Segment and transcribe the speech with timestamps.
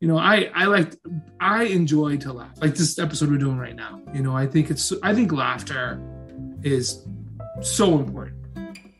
[0.00, 0.94] you know, I I like
[1.40, 2.56] I enjoy to laugh.
[2.60, 4.00] Like this episode we're doing right now.
[4.14, 6.00] You know, I think it's I think laughter
[6.62, 7.04] is
[7.62, 8.36] so important.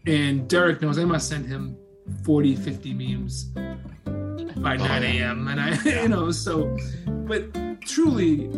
[0.06, 1.76] And Derek knows I must send him
[2.24, 3.44] 40, 50 memes
[4.56, 5.46] by 9 a.m.
[5.48, 6.74] And I, you know, so,
[7.06, 7.52] but
[7.82, 8.50] truly,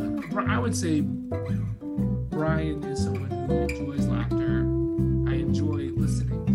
[0.49, 1.01] I would say
[2.31, 4.61] Brian is someone who enjoys laughter.
[5.29, 6.50] I enjoy listening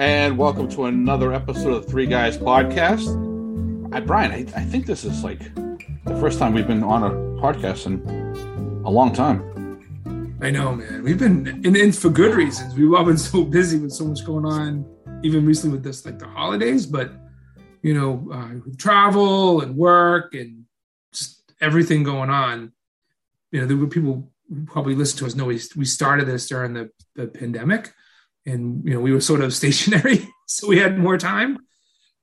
[0.00, 3.08] And welcome to another episode of the Three Guys Podcast.
[3.92, 5.52] I, Brian, I, I think this is like
[6.04, 7.10] the first time we've been on a
[7.42, 10.38] podcast in a long time.
[10.40, 11.02] I know, man.
[11.02, 12.76] We've been, and, and for good reasons.
[12.76, 14.86] We've all been so busy with so much going on,
[15.24, 17.10] even recently with this, like the holidays, but,
[17.82, 20.64] you know, uh, travel and work and
[21.12, 22.70] just everything going on.
[23.50, 24.30] You know, there were people
[24.66, 27.92] probably listen to us know we, we started this during the, the pandemic
[28.48, 31.58] and, you know, we were sort of stationary, so we had more time.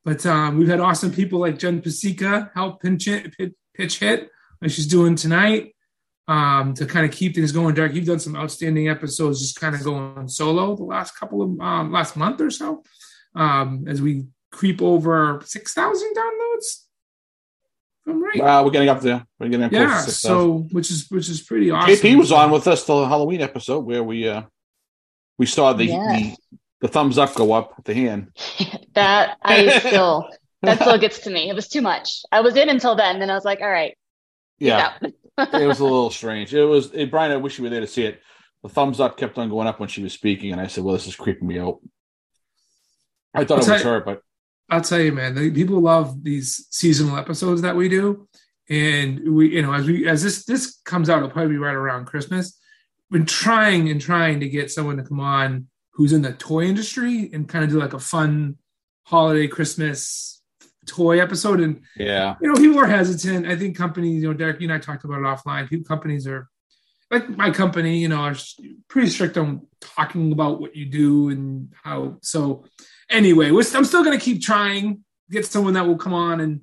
[0.03, 3.33] But um, we've had awesome people like Jen Pasica help pinch hit,
[3.73, 4.29] pitch hit,
[4.61, 5.75] like she's doing tonight
[6.27, 7.75] um, to kind of keep things going.
[7.75, 11.59] Derek, you've done some outstanding episodes, just kind of going solo the last couple of
[11.59, 12.83] um, last month or so,
[13.35, 16.81] um, as we creep over six thousand downloads.
[18.07, 18.39] I'm right.
[18.39, 19.25] Uh, we're getting up there.
[19.39, 19.85] We're getting up yeah.
[19.85, 20.11] to 6,000.
[20.11, 21.95] So, which is which is pretty awesome.
[21.95, 24.43] JP was on with us the Halloween episode where we uh
[25.37, 26.07] we saw the Yeah.
[26.19, 26.35] the,
[26.81, 28.31] the thumbs up go up at the hand.
[28.93, 30.29] that I still
[30.61, 31.49] that still gets to me.
[31.49, 32.21] It was too much.
[32.31, 33.95] I was in until then, then I was like, all right,
[34.59, 36.53] Yeah, it was a little strange.
[36.53, 37.31] It was eh, Brian.
[37.31, 38.21] I wish you were there to see it.
[38.63, 40.93] The thumbs up kept on going up when she was speaking, and I said, "Well,
[40.93, 41.79] this is creeping me out."
[43.33, 44.21] I thought I'll it was tell- her, but
[44.69, 48.27] I'll tell you, man, the, people love these seasonal episodes that we do.
[48.67, 51.75] And we, you know, as we as this this comes out, it'll probably be right
[51.75, 52.57] around Christmas.
[53.11, 57.29] Been trying and trying to get someone to come on who's in the toy industry
[57.31, 58.57] and kind of do like a fun
[59.03, 60.41] holiday Christmas
[60.85, 61.59] toy episode.
[61.59, 63.47] And yeah, you know, people are hesitant.
[63.47, 65.69] I think companies, you know, Derek, you and I talked about it offline.
[65.69, 66.49] People, companies are
[67.11, 68.35] like my company, you know, are
[68.87, 72.17] pretty strict on talking about what you do and how.
[72.21, 72.65] So,
[73.09, 76.61] anyway, we're, I'm still going to keep trying get someone that will come on and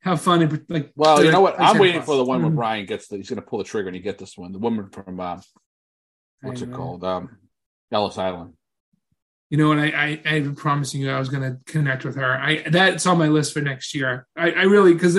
[0.00, 0.92] have fun and like.
[0.96, 1.60] Well, you know what?
[1.60, 2.56] I'm waiting for the one where Mm.
[2.56, 3.16] Brian gets the.
[3.16, 4.52] He's going to pull the trigger and you get this one.
[4.52, 5.40] The woman from uh,
[6.44, 7.04] what's it called?
[7.04, 7.38] Um,
[7.92, 8.54] Ellis Island.
[9.50, 12.04] You know, and I, I, I had been promising you I was going to connect
[12.04, 12.38] with her.
[12.38, 14.26] I that's on my list for next year.
[14.36, 15.16] I, I really because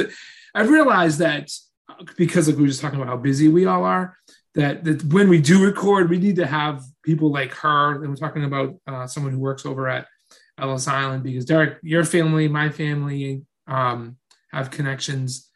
[0.54, 1.50] I've realized that
[1.90, 4.18] uh, because like we were just talking about how busy we all are,
[4.56, 8.02] that that when we do record, we need to have people like her.
[8.02, 10.08] And we're talking about uh, someone who works over at
[10.58, 14.18] Ellis Island because Derek, your family, my family, um,
[14.52, 15.50] have connections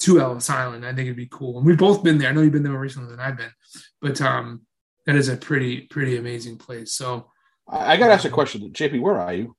[0.00, 0.84] to Ellis Island.
[0.84, 1.58] I think it'd be cool.
[1.58, 2.28] And we've both been there.
[2.28, 3.52] I know you've been there more recently than I've been,
[4.00, 4.62] but um,
[5.10, 6.94] that is a pretty pretty amazing place.
[6.94, 7.26] So.
[7.68, 8.62] I, I got to ask a question.
[8.72, 9.54] JP, where are you?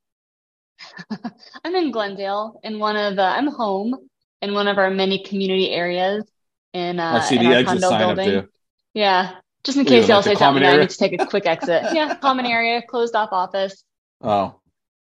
[1.64, 3.96] I'm in Glendale in one of uh, I'm home
[4.42, 6.30] in one of our many community areas
[6.74, 8.34] in uh I see in the our exit condo sign up building.
[8.34, 8.50] there.
[8.94, 9.36] Yeah.
[9.64, 10.98] Just in What are you, case like y'all the say something, common I need to
[10.98, 11.84] take a quick exit.
[11.94, 13.84] Yeah, common area, closed off office.
[14.22, 14.60] Oh,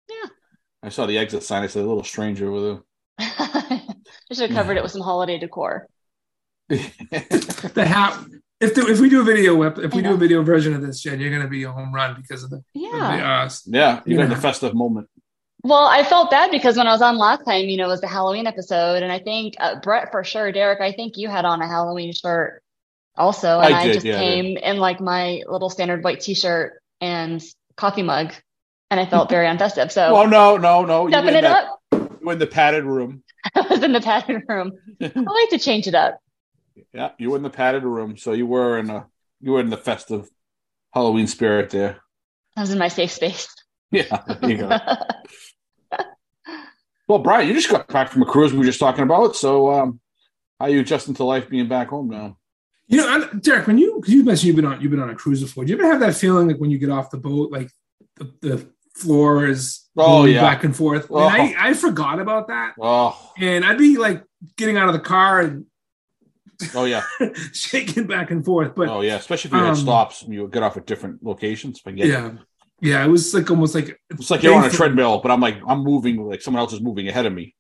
[0.09, 0.29] Yeah.
[0.81, 1.63] I saw the exit sign.
[1.63, 2.79] I said, "A little stranger over there.
[3.19, 3.81] I
[4.33, 5.87] should have covered it with some holiday decor.
[6.69, 8.23] the hat.
[8.61, 10.81] If the, if we do a video ep- if we do a video version of
[10.81, 13.43] this, Jen, you're going to be a home run because of the, of the Yeah.
[13.45, 14.35] uh, yeah, you got Yeah.
[14.35, 15.09] the festive moment.
[15.63, 18.01] Well, I felt bad because when I was on last time, you know, it was
[18.01, 21.43] the Halloween episode, and I think uh, Brett for sure, Derek, I think you had
[21.43, 22.61] on a Halloween shirt
[23.17, 26.81] also, and I I, just yeah, I came in like my little standard white T-shirt
[27.01, 27.43] and
[27.75, 28.31] coffee mug,
[28.91, 29.91] and I felt very unfestive.
[29.91, 30.99] So Well, no, no, no.
[30.99, 33.21] You were stepping in it that- up, you were in the padded room.
[33.55, 34.71] I was in the padded room.
[35.01, 36.19] I like to change it up.
[36.93, 39.07] Yeah, you were in the padded room, so you were in a
[39.41, 40.29] you were in the festive
[40.93, 42.01] Halloween spirit there.
[42.57, 43.47] I was in my safe space.
[43.91, 44.77] Yeah, there you go.
[47.07, 49.35] well, Brian, you just got back from a cruise we were just talking about.
[49.35, 49.99] So, um,
[50.59, 52.37] how you adjusting to life being back home now?
[52.87, 55.09] You know, I- Derek, when you 'cause you mentioned you've been on you've been on
[55.11, 55.63] a cruise before.
[55.65, 57.69] Do you ever have that feeling like when you get off the boat, like
[58.17, 60.41] the, the floor is Oh, going yeah.
[60.41, 61.07] back and forth?
[61.09, 61.19] Oh.
[61.19, 64.23] And I I forgot about that, Oh, and I'd be like
[64.57, 65.65] getting out of the car and
[66.75, 67.03] oh yeah,
[67.53, 68.75] shaking back and forth.
[68.75, 69.15] But oh yeah.
[69.15, 71.81] Especially if you had Um, stops and you get off at different locations.
[71.81, 72.31] But yeah, yeah,
[72.81, 75.57] yeah, it was like almost like it's like you're on a treadmill, but I'm like
[75.67, 77.55] I'm moving like someone else is moving ahead of me.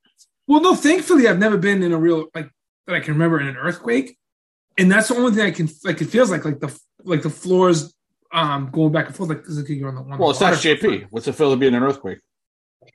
[0.47, 2.49] Well, no, thankfully I've never been in a real like
[2.87, 4.17] that I can remember in an earthquake,
[4.77, 6.01] and that's the only thing I can like.
[6.01, 7.93] It feels like like the like the floors
[8.31, 10.19] um going back and forth like if you're on the one.
[10.19, 11.07] Well, it's not JP.
[11.09, 12.19] What's it feel to be in an earthquake?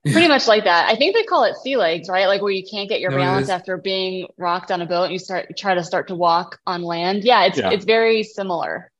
[0.04, 0.88] Pretty much like that.
[0.88, 2.26] I think they call it sea legs, right?
[2.26, 5.12] Like where you can't get your No, balance after being rocked on a boat and
[5.12, 7.24] you start you try to start to walk on land.
[7.24, 7.70] Yeah, it's Yeah.
[7.70, 8.90] it's very similar.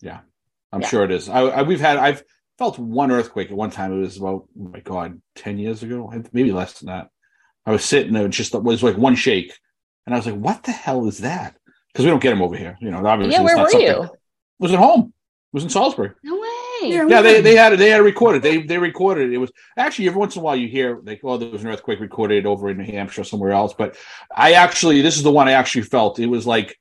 [0.00, 0.20] Yeah.
[0.72, 0.88] I'm Yeah.
[0.88, 1.28] sure it is.
[1.28, 2.22] I, I we've had I've
[2.58, 3.92] felt one earthquake at one time.
[3.92, 7.08] It was about oh my god, ten years ago, maybe less than that.
[7.66, 9.52] I was sitting there, just it was like one shake,
[10.06, 11.56] and I was like, "What the hell is that?"
[11.92, 13.04] Because we don't get them over here, you know.
[13.04, 14.02] Obviously, yeah, where were you?
[14.04, 14.10] It
[14.58, 15.12] was at home.
[15.52, 16.12] It was in Salisbury.
[16.22, 16.39] No
[16.82, 17.78] Yeah, Yeah, they, they had it.
[17.78, 18.42] They had it recorded.
[18.42, 19.34] They they recorded it.
[19.34, 21.68] It was actually every once in a while you hear like, oh, there was an
[21.68, 23.74] earthquake recorded over in New Hampshire or somewhere else.
[23.76, 23.96] But
[24.34, 26.18] I actually, this is the one I actually felt.
[26.18, 26.76] It was like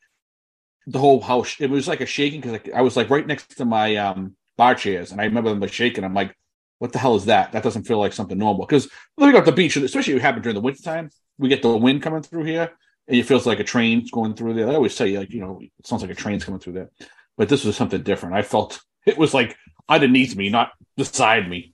[0.88, 1.56] the whole house.
[1.60, 4.76] It was like a shaking because I was like right next to my um bar
[4.76, 6.04] chairs, and I remember them like shaking.
[6.04, 6.36] I'm like,
[6.80, 7.52] what the hell is that?
[7.52, 8.66] That doesn't feel like something normal.
[8.66, 11.76] Because living off the beach, especially if it happened during the wintertime, we get the
[11.76, 12.72] wind coming through here,
[13.08, 14.70] and it feels like a train's going through there.
[14.70, 16.90] I always say like, you know, it sounds like a train's coming through there.
[17.38, 18.36] But this was something different.
[18.36, 19.56] I felt it was like
[19.90, 21.74] underneath me, not beside me.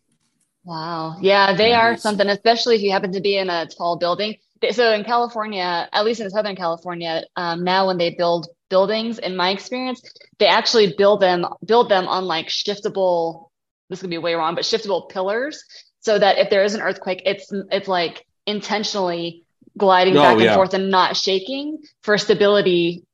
[0.64, 1.18] Wow.
[1.22, 4.36] Yeah, they Yeah, are something, especially if you happen to be in a tall building.
[4.72, 9.36] So in California, at least in Southern California, um, now when they build buildings, in
[9.36, 10.02] my experience,
[10.40, 13.50] they actually build them build them on like shiftable.
[13.90, 15.64] This could be way wrong, but shiftable pillars,
[16.00, 19.44] so that if there is an earthquake, it's it's like intentionally
[19.78, 20.54] gliding Oh, back and yeah.
[20.54, 23.05] forth and not shaking for stability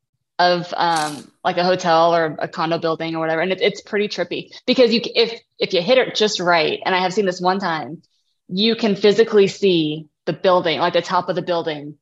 [0.49, 3.41] of um, like a hotel or a condo building or whatever.
[3.41, 6.95] And it, it's pretty trippy because you if if you hit it just right, and
[6.95, 8.01] I have seen this one time,
[8.47, 11.97] you can physically see the building, like the top of the building,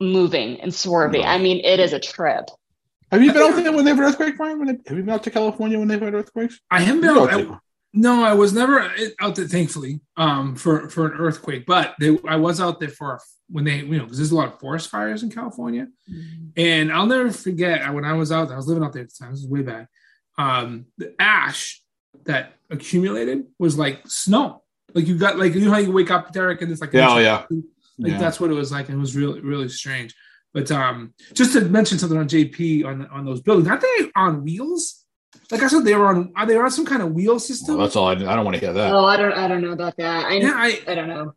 [0.00, 1.22] moving and swerving.
[1.22, 1.34] Wow.
[1.34, 2.44] I mean, it is a trip.
[3.12, 4.66] Have you been out there when they've had earthquake, Brian?
[4.66, 6.60] Have you been out to California when they've had earthquakes?
[6.70, 7.10] I haven't been.
[7.10, 7.60] out- I- to-
[7.96, 11.64] no, I was never out there, thankfully, um, for for an earthquake.
[11.66, 14.52] But they, I was out there for when they, you know, because there's a lot
[14.52, 15.88] of forest fires in California,
[16.56, 18.48] and I'll never forget when I was out.
[18.48, 19.32] there, I was living out there at the time.
[19.32, 19.88] This is way back.
[20.38, 21.82] Um, the ash
[22.26, 24.62] that accumulated was like snow.
[24.94, 27.08] Like you got like you know how you wake up, Derek, and it's like Yeah,
[27.10, 27.44] oh, yeah.
[27.98, 28.18] like Yeah.
[28.18, 30.14] that's what it was like, and it was really really strange.
[30.52, 34.44] But um, just to mention something on JP on on those buildings, aren't they on
[34.44, 35.05] wheels?
[35.50, 36.32] Like I said, they were on.
[36.36, 37.76] Are they on some kind of wheel system?
[37.76, 38.08] Well, that's all.
[38.08, 38.92] I, I don't want to hear that.
[38.92, 40.26] Oh, I don't, I don't know about that.
[40.26, 41.34] I, yeah, I I don't know.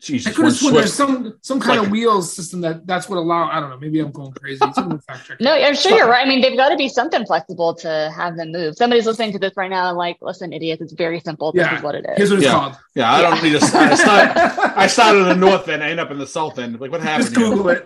[0.00, 3.08] Jesus, I could have sworn there's some some kind like- of wheels system that that's
[3.08, 3.48] what allow.
[3.48, 3.78] I don't know.
[3.78, 4.58] Maybe I'm going crazy.
[4.74, 5.30] Someone fact.
[5.40, 6.26] No, I'm sure you're right.
[6.26, 8.74] I mean, they've got to be something flexible to have them move.
[8.74, 11.52] Somebody's listening to this right now and like, listen, idiots, it's very simple.
[11.52, 11.76] This Yeah.
[11.76, 12.16] is what it is.
[12.16, 12.52] Here's what it's Yeah.
[12.52, 12.76] called.
[12.96, 13.64] Yeah, I don't need to.
[13.64, 14.36] I start,
[14.76, 15.84] I started in the north end.
[15.84, 16.80] I end up in the south end.
[16.80, 17.26] Like, what happened?
[17.32, 17.48] Just here?
[17.50, 17.84] Google it.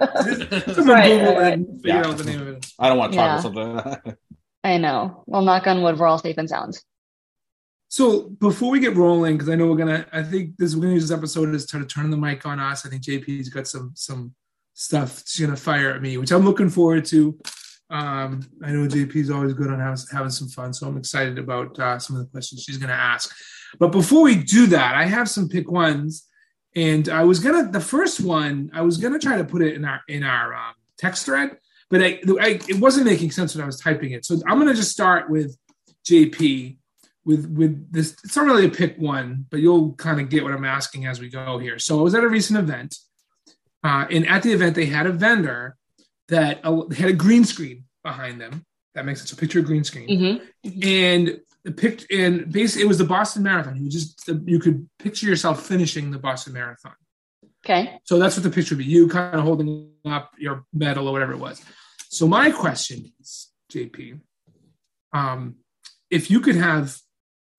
[0.74, 2.06] Someone Right, Google right, it and figure Yeah.
[2.08, 2.66] out the name of it.
[2.78, 3.50] I don't want to talk Yeah.
[3.50, 4.16] about something.
[4.66, 5.22] I know.
[5.26, 6.80] Well, knock on wood, we're all safe and sound.
[7.86, 10.94] So before we get rolling, because I know we're gonna, I think this we're gonna
[10.94, 12.84] use this episode as to turn the mic on us.
[12.84, 14.34] I think JP's got some some
[14.74, 17.38] stuff she's gonna fire at me, which I'm looking forward to.
[17.90, 21.78] Um, I know JP's always good on having, having some fun, so I'm excited about
[21.78, 23.32] uh, some of the questions she's gonna ask.
[23.78, 26.26] But before we do that, I have some pick ones,
[26.74, 29.84] and I was gonna the first one I was gonna try to put it in
[29.84, 31.56] our in our um, text thread,
[31.90, 34.24] but I, I it wasn't making sense when I was typing it.
[34.24, 35.56] So I'm gonna just start with
[36.08, 36.76] JP
[37.24, 38.16] with with this.
[38.24, 41.20] It's not really a pick one but you'll kind of get what i'm asking as
[41.20, 41.78] we go here.
[41.78, 42.96] So i was at a recent event
[43.84, 45.76] uh, and at the event they had a vendor
[46.28, 48.64] that uh, had a green screen behind them.
[48.94, 50.40] That makes it A picture of green screen.
[50.40, 50.44] Hmm
[50.82, 53.76] and the pic and basically it was the boston marathon.
[53.76, 56.94] You just you could picture yourself finishing the boston marathon
[57.68, 57.98] Okay.
[58.04, 61.12] so that's what the picture would be you kind of holding up your medal or
[61.12, 61.60] whatever it was.
[62.08, 64.20] So my question is, JP,
[65.12, 65.56] um,
[66.08, 66.96] if you could have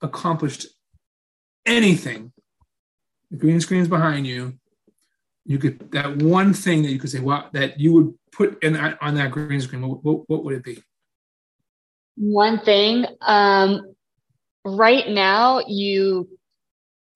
[0.02, 0.68] accomplished
[1.66, 2.32] anything,
[3.32, 4.58] the green screen's behind you,
[5.46, 8.78] you could that one thing that you could say, wow, that you would put in
[8.78, 10.82] on that green screen, what, what, what would it be?
[12.16, 13.94] One thing, um,
[14.64, 16.30] right now you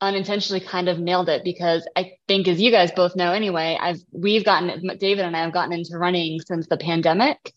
[0.01, 3.99] unintentionally kind of nailed it because I think, as you guys both know anyway, I've
[4.11, 7.53] we've gotten David and I have gotten into running since the pandemic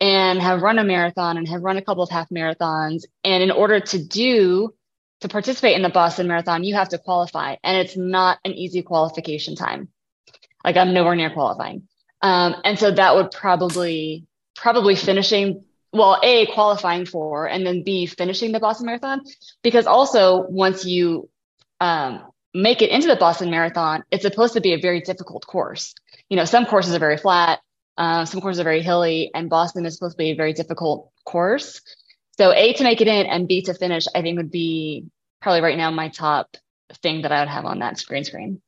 [0.00, 3.04] and have run a marathon and have run a couple of half marathons.
[3.22, 4.74] And in order to do
[5.20, 8.82] to participate in the Boston Marathon, you have to qualify, and it's not an easy
[8.82, 9.88] qualification time.
[10.64, 11.88] Like I'm nowhere near qualifying,
[12.22, 18.06] um, and so that would probably probably finishing well, A, qualifying for, and then B,
[18.06, 19.20] finishing the Boston Marathon.
[19.62, 21.28] Because also, once you
[21.82, 22.22] um,
[22.54, 25.94] make it into the Boston Marathon, it's supposed to be a very difficult course.
[26.30, 27.60] You know, some courses are very flat,
[27.98, 31.10] uh, some courses are very hilly, and Boston is supposed to be a very difficult
[31.24, 31.80] course.
[32.38, 35.06] So, A, to make it in, and B, to finish, I think would be
[35.40, 36.56] probably right now my top
[37.02, 38.62] thing that I would have on that green screen.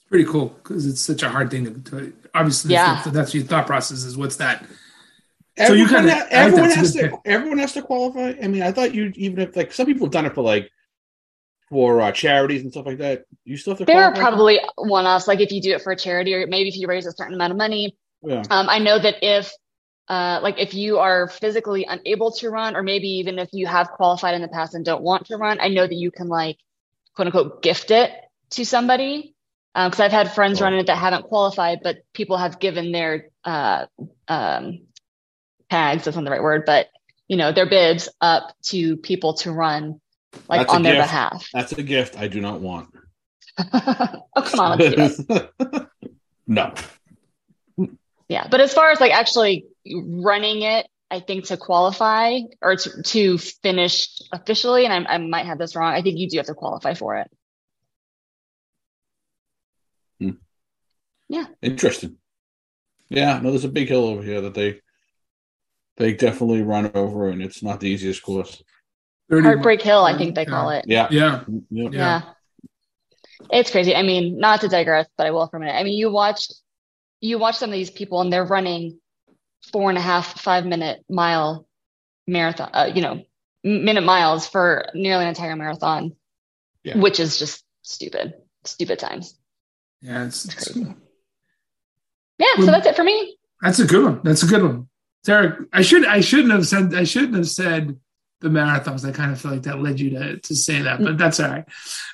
[0.00, 3.00] It's pretty cool because it's such a hard thing to, to obviously Yeah.
[3.04, 4.64] that's, that's your thought process is what's that
[5.58, 7.18] So Everyone, you kinda- ha- I like everyone has It's a to.
[7.24, 8.34] Everyone has to qualify.
[8.42, 10.70] I mean, I thought you even if like some people have done it for like
[11.70, 13.24] for uh, charities and stuff like that.
[13.44, 13.84] You still have to.
[13.84, 16.68] There are probably one offs, like if you do it for a charity or maybe
[16.68, 18.42] if you raise a certain amount of money, Yeah.
[18.50, 19.52] Um, I know that if,
[20.08, 23.88] uh, like, if you are physically unable to run, or maybe even if you have
[23.90, 26.58] qualified in the past and don't want to run, I know that you can like,
[27.14, 28.10] quote unquote, gift it
[28.50, 29.34] to somebody.
[29.74, 30.64] because I've had friends Oh.
[30.64, 33.86] running it that haven't qualified, but people have given their uh,
[34.28, 34.86] um,
[35.68, 36.04] tags.
[36.04, 36.88] That's not the right word, but
[37.28, 40.00] you know their bibs up to people to run
[40.48, 41.08] like That's on their gift.
[41.08, 41.48] behalf.
[41.52, 42.88] That's a gift I do not want.
[43.58, 45.88] oh come on, let's do it.
[46.46, 46.74] no.
[48.28, 53.02] Yeah, but as far as like actually running it, I think to qualify or to,
[53.02, 55.94] to finish officially, and I, I might have this wrong.
[55.94, 57.30] I think you do have to qualify for it.
[60.20, 60.30] Hmm.
[61.28, 61.46] Yeah.
[61.62, 62.16] Interesting.
[63.08, 64.80] Yeah, no, there's a big hill over here that they
[65.96, 68.62] they definitely run over, and it's not the easiest course.
[69.30, 70.84] 30 Heartbreak Hill, I think they call it.
[70.86, 71.42] Yeah, Yeah.
[71.48, 71.60] yeah.
[71.70, 71.88] Yeah.
[71.92, 72.22] Yeah.
[73.50, 73.94] It's crazy.
[73.94, 75.74] I mean, not to digress, but I will for a minute.
[75.74, 76.48] I mean, you watch
[77.20, 78.98] you watch some of these people and they're running
[79.72, 81.66] four and a half, five minute mile
[82.26, 83.22] marathon, uh, you know,
[83.64, 86.14] minute miles for nearly an entire marathon,
[86.84, 86.98] Yeah.
[86.98, 89.38] which is just stupid, stupid times.
[90.02, 90.94] Yeah, it's, it's crazy.
[92.38, 93.36] Yeah, so that's it for me.
[93.62, 94.20] that's a good one.
[94.22, 94.88] That's a good one.
[95.24, 97.98] Derek, I should I shouldn't have said I shouldn't have said
[98.52, 99.06] the marathons.
[99.08, 101.50] I kind of feel like that led you to to say that, but that's all
[101.50, 101.64] right.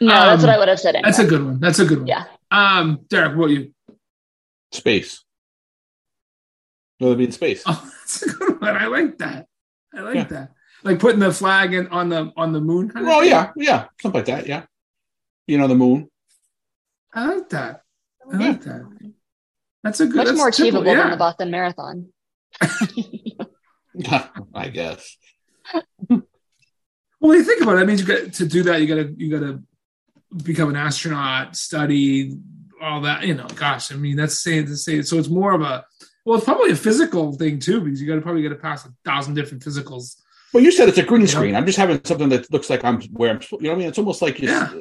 [0.01, 0.95] No, that's Um, what I would have said.
[0.97, 1.09] Anyway.
[1.09, 1.61] That's a good one.
[1.61, 2.07] That's a good one.
[2.07, 2.25] Yeah.
[2.51, 3.73] Um, Derek, what you?
[4.73, 5.23] Space.
[7.01, 7.63] No, be in space.
[7.67, 8.77] Oh, that's a good one.
[8.77, 9.47] I like that.
[9.95, 10.25] I like Yeah.
[10.25, 10.53] that.
[10.85, 12.89] Like putting the flag in on the on the moon.
[12.91, 13.31] Kind of Oh thing.
[13.31, 14.47] yeah, yeah, something like that.
[14.49, 14.65] Yeah,
[15.47, 16.09] you know the moon.
[17.15, 17.83] I like that.
[18.33, 18.49] I Yeah.
[18.49, 19.13] like that.
[19.85, 20.17] That's a good.
[20.17, 21.03] Much that's more simple, achievable yeah.
[21.03, 22.09] than the Boston Marathon.
[24.55, 25.17] I guess.
[26.09, 28.81] Well, when you think about it, that means you got to do that.
[28.81, 29.63] You got to you got to
[30.43, 32.37] become an astronaut, study
[32.81, 33.25] all that.
[33.27, 35.03] You know, gosh, I mean, that's saying to say.
[35.03, 35.85] So it's more of a
[36.25, 38.87] well, it's probably a physical thing too, because you got to probably got to pass
[38.87, 40.17] a thousand different physicals.
[40.53, 41.57] Well, you said it's a green screen.
[41.57, 43.41] I'm just having something that looks like I'm where I'm.
[43.53, 43.89] You know what I mean?
[43.89, 44.53] It's almost like it's.
[44.53, 44.73] Yeah.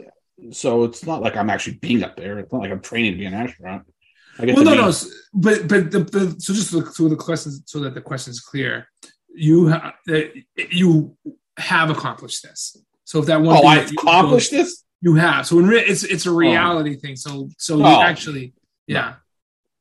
[0.52, 2.40] So it's not like I'm actually being up there.
[2.40, 3.86] It's not like I'm training to be an astronaut.
[4.40, 4.92] I get Well, no, be- no,
[5.34, 8.32] but but the, the so just so the, so the questions so that the question
[8.32, 8.88] is clear,
[9.36, 10.32] you ha- that
[10.72, 11.16] you
[11.58, 12.78] have accomplished this.
[13.04, 14.84] So if that one, Oh, thing I've that you- accomplished this.
[15.04, 15.48] You have.
[15.48, 16.36] So in re- it's it's a oh.
[16.36, 17.16] reality thing.
[17.16, 18.02] So so you Oh.
[18.04, 18.54] actually,
[18.88, 19.16] yeah.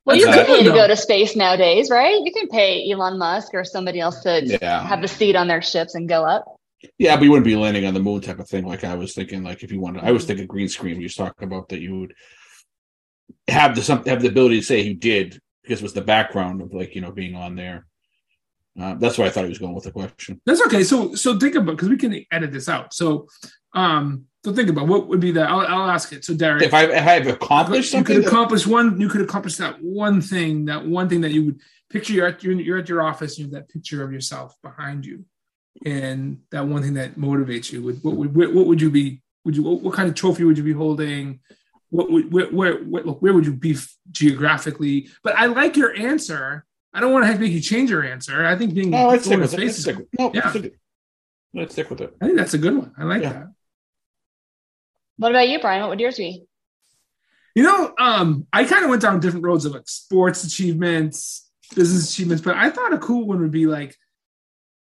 [0.07, 2.19] Well, you can pay to go to space nowadays, right?
[2.25, 4.83] You can pay Elon Musk or somebody else to Yeah.
[4.87, 6.45] have the seat on their ships and go up.
[6.99, 8.64] Yeah, but you wouldn't be landing on the moon type of thing.
[8.64, 10.97] Like I was thinking, like if you wanted, I was thinking green screen.
[10.97, 12.14] We was talking about that you would
[13.49, 16.62] have the some have the ability to say you did because it was the background
[16.62, 17.87] of like you know being on there.
[18.81, 20.41] Uh, that's why I thought he was going with the question.
[20.47, 20.83] That's okay.
[20.85, 22.95] So so think about because we can edit this out.
[22.95, 23.29] So
[23.75, 25.51] um so think about what would be that.
[25.51, 26.25] I'll, I'll ask it.
[26.25, 28.99] So Derek, If I if I've accomplished you something, could that- accomplish one.
[29.01, 30.65] You could accomplish that one thing.
[30.65, 31.61] That one thing that you would
[31.91, 32.15] picture.
[32.15, 33.39] You're at you're, you're at your office.
[33.39, 35.27] You have that picture of yourself behind you,
[35.85, 37.83] and that one thing that motivates you.
[37.83, 39.21] Would what would what, what would you be?
[39.45, 41.41] Would you what, what kind of trophy would you be holding?
[41.91, 43.77] What would where where where, look, where would you be
[44.11, 45.11] geographically?
[45.23, 46.65] But I like your answer.
[46.93, 48.45] I don't want to have to make you change your answer.
[48.45, 49.65] I think being no, let's stick with to it.
[49.65, 50.41] Let's space- stick with, no, Yeah.
[50.45, 50.75] let's stick,
[51.55, 52.17] let's stick with it.
[52.21, 52.93] I think that's a good one.
[52.99, 53.33] I like Yeah.
[53.33, 53.47] that.
[55.17, 55.81] What about you, Brian?
[55.83, 56.45] What would yours be?
[57.55, 62.11] You know, um, I kind of went down different roads of like sports achievements, business
[62.13, 63.97] achievements, but I thought a cool one would be like,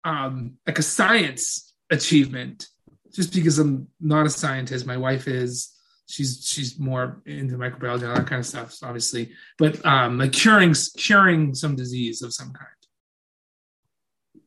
[0.04, 2.68] um, like a science achievement.
[3.12, 5.74] Just because I'm not a scientist, my wife is.
[6.08, 9.32] She's she's more into microbiology and all that kind of stuff, obviously.
[9.58, 12.68] But um, like curing curing some disease of some kind.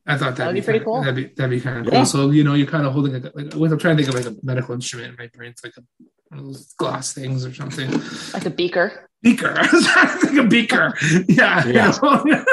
[0.07, 0.99] I thought that'd, That'd be be pretty kinda- cool.
[1.01, 1.99] That'd be that'd be kind of Yeah.
[1.99, 2.05] cool.
[2.07, 4.25] So you know, you're kind of holding like, a, like I'm trying to think of
[4.25, 5.51] like a medical instrument in my brain.
[5.51, 5.81] It's like a,
[6.29, 7.91] one of those glass things or something
[8.33, 9.07] Like a beaker?
[9.21, 9.53] beaker.
[9.55, 10.93] I was trying to think of beaker.
[11.27, 11.65] Yeah.
[11.67, 11.91] you Yeah.
[12.01, 12.23] know?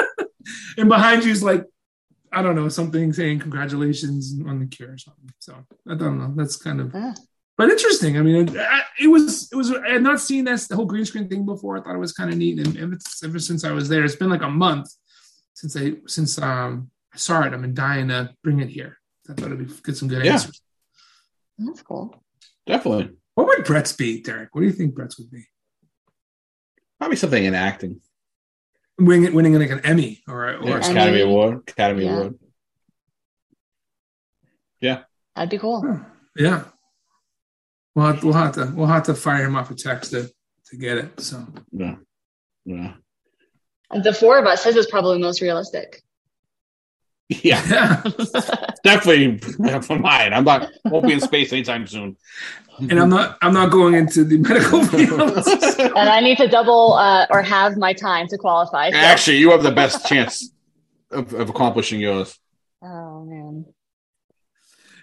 [0.77, 1.63] and behind you is like,
[2.31, 5.31] I don't know, something saying congratulations on the cure or something.
[5.39, 6.31] So I don't know.
[6.35, 7.15] That's kind of, Ah.
[7.59, 8.17] But interesting.
[8.17, 10.85] I mean, it, I- it was, it was, I had not seen this, the whole
[10.85, 11.77] green screen thing before.
[11.77, 12.57] I thought it was kind of neat.
[12.65, 14.87] And ever, ever since I was there, it's been like a month
[15.53, 17.53] since I, since um, I saw it.
[17.53, 18.97] I've been dying to bring it here.
[19.29, 20.33] I thought it'd be, get some good Yeah.
[20.33, 20.61] answers.
[21.57, 22.23] That's cool.
[22.65, 24.55] Definitely, What would Brett's be, Derek?
[24.55, 25.43] What do you think Brett's would be?
[26.97, 27.99] probably something in acting.
[28.97, 30.91] Winning, winning like an Emmy or, or Yeah, Emmy.
[30.91, 31.63] Academy Award.
[31.67, 32.11] Academy Yeah.
[32.17, 32.35] Award.
[34.81, 35.03] Yeah.
[35.35, 36.01] That'd be cool.
[36.35, 36.63] Yeah.
[37.99, 40.29] We'll have, we'll have to we'll have to fire him off a text to,
[40.69, 41.19] to get it.
[41.19, 41.95] So Yeah,
[42.63, 42.93] yeah,
[43.91, 46.01] The four of us, his is probably most realistic.
[47.27, 47.61] yeah.
[47.69, 48.03] yeah.
[48.85, 49.37] Definitely
[49.81, 50.33] for mine.
[50.33, 52.15] I'm not won't be in space anytime soon.
[52.79, 55.19] And I'm not I'm not going into the medical field.
[55.97, 58.91] and I need to double uh, or have my time to qualify.
[58.91, 60.53] so- Actually, you have the best chance
[61.11, 62.39] of, of accomplishing yours.
[62.81, 63.65] Oh man.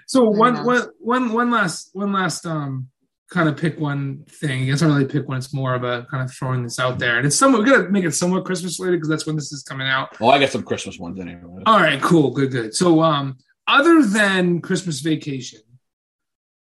[0.07, 0.63] So one know.
[0.65, 2.89] one one one last one last um
[3.29, 4.69] kind of pick one thing.
[4.69, 5.37] i It's not really pick one.
[5.39, 7.61] It's more of a kind of throwing this out there, and it's somewhat.
[7.61, 10.17] We're gonna make it somewhat Christmas related because that's when this is coming out.
[10.21, 11.63] Oh, I got some Christmas ones anyway.
[11.67, 12.75] All right, cool, good, good.
[12.75, 13.37] So, um,
[13.67, 15.61] other than Christmas Vacation,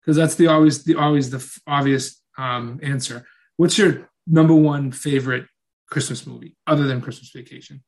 [0.01, 3.25] because that's the always the always the f- obvious um answer.
[3.55, 5.45] What's your number one favorite
[5.89, 7.83] Christmas movie other than Christmas Vacation?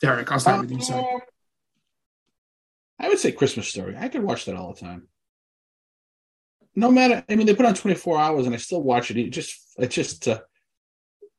[0.00, 0.82] Derek, I'll start with you.
[0.82, 1.04] Sorry.
[2.98, 3.96] I would say Christmas Story.
[3.98, 5.08] I could watch that all the time.
[6.76, 9.16] No matter, I mean, they put on 24 hours and I still watch it.
[9.16, 10.40] It just, it just, uh,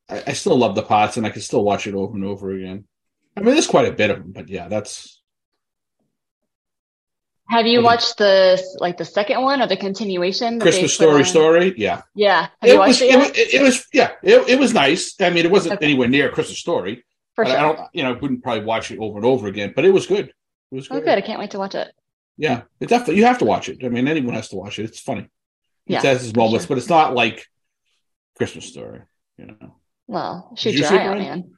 [0.10, 2.52] I, I still love the parts and I can still watch it over and over
[2.52, 2.86] again.
[3.36, 5.22] I mean, there's quite a bit of them, but yeah, that's,
[7.48, 10.60] Have you watched the like the second one or the continuation?
[10.60, 11.26] Christmas Story on?
[11.26, 11.74] story.
[11.78, 12.02] Yeah.
[12.16, 12.48] Yeah.
[12.62, 15.14] Have It you watched was, it it, was, it, was, yeah, it, it was nice.
[15.20, 15.86] I mean, it wasn't Okay.
[15.86, 17.04] anywhere near Christmas Story.
[17.36, 17.58] For sure.
[17.58, 19.92] I don't, you know, I wouldn't probably watch it over and over again, but it
[19.92, 20.34] was good.
[20.72, 21.06] It was Oh, good.
[21.06, 21.18] good.
[21.18, 21.92] I can't wait to watch it.
[22.38, 23.84] Yeah, it definitely you have to watch it.
[23.84, 24.84] I mean, anyone has to watch it.
[24.84, 25.30] It's funny.
[25.88, 26.76] Yeah, it has its for moments, sure.
[26.76, 27.46] but it's not like
[28.36, 29.02] Christmas Story.
[29.38, 29.76] You know.
[30.08, 31.52] Well, shoot you your eye out, man.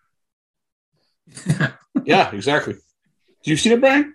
[2.06, 2.76] Yeah, exactly.
[3.44, 4.14] Do you see it, Brian?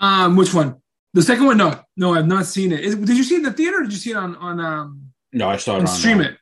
[0.00, 0.76] um, which one?
[1.12, 1.56] The second one?
[1.56, 2.80] No, no, I've not seen it.
[2.80, 3.78] Is, did you see it in the theater?
[3.80, 6.20] or Did you see it on on um No, I saw it on on stream
[6.20, 6.36] uh, it?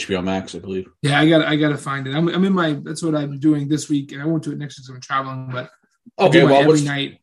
[0.00, 0.86] HBO Max, I believe.
[1.02, 2.14] Yeah, I got I got to find it.
[2.14, 2.74] I'm I'm in my.
[2.84, 5.00] That's what I'm doing this week, and I won't do it next week because I'm
[5.00, 5.48] traveling.
[5.50, 5.70] But
[6.18, 7.20] I Okay, well, every what's, night.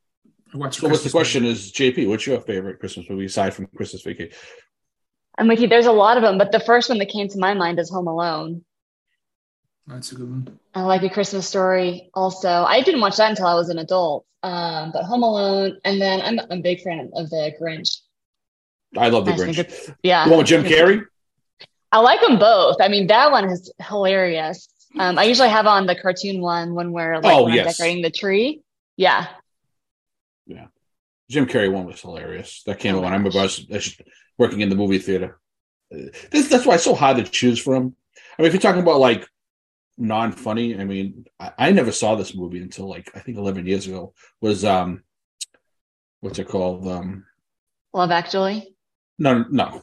[0.54, 0.78] I watch.
[0.80, 1.46] so what's the Christmas question?
[1.46, 2.08] Is JP?
[2.10, 4.32] What's your favorite Christmas movie aside from Christmas Vacation?
[5.38, 5.68] I'm with you.
[5.68, 7.90] There's a lot of them, but the first one that came to my mind is
[7.92, 8.64] Home Alone.
[9.86, 10.60] That's a good one.
[10.74, 12.50] I like a Christmas story also.
[12.50, 14.26] I didn't watch that until I was an adult.
[14.44, 18.00] Um, but Home Alone, and then I'm, I'm a big fan of the Grinch.
[18.98, 19.96] I love the I Grinch.
[20.04, 20.26] yeah.
[20.26, 21.04] The one with Jim Carrey.
[21.92, 22.78] I like them both.
[22.82, 24.68] I mean, that one is hilarious.
[25.00, 28.02] Um, I usually have on the cartoon one when we're like Oh, when I'm decorating
[28.02, 28.62] the tree.
[28.98, 29.28] Yeah,
[30.46, 30.68] Yeah.
[31.30, 32.64] Jim Carrey one was hilarious.
[32.66, 33.98] That came Oh I remember I was, I was
[34.38, 35.40] working in the movie theater.
[35.90, 37.96] This, that's why it's so hard to choose from.
[38.38, 39.28] I mean, if you're talking about like
[39.98, 43.88] non-funny, I mean, I, I never saw this movie until like I think 11 years
[43.88, 44.14] ago.
[44.42, 45.04] Was um,
[46.22, 46.88] what's it called?
[46.88, 47.26] Um,
[47.94, 48.76] Love Actually.
[49.20, 49.82] no, no,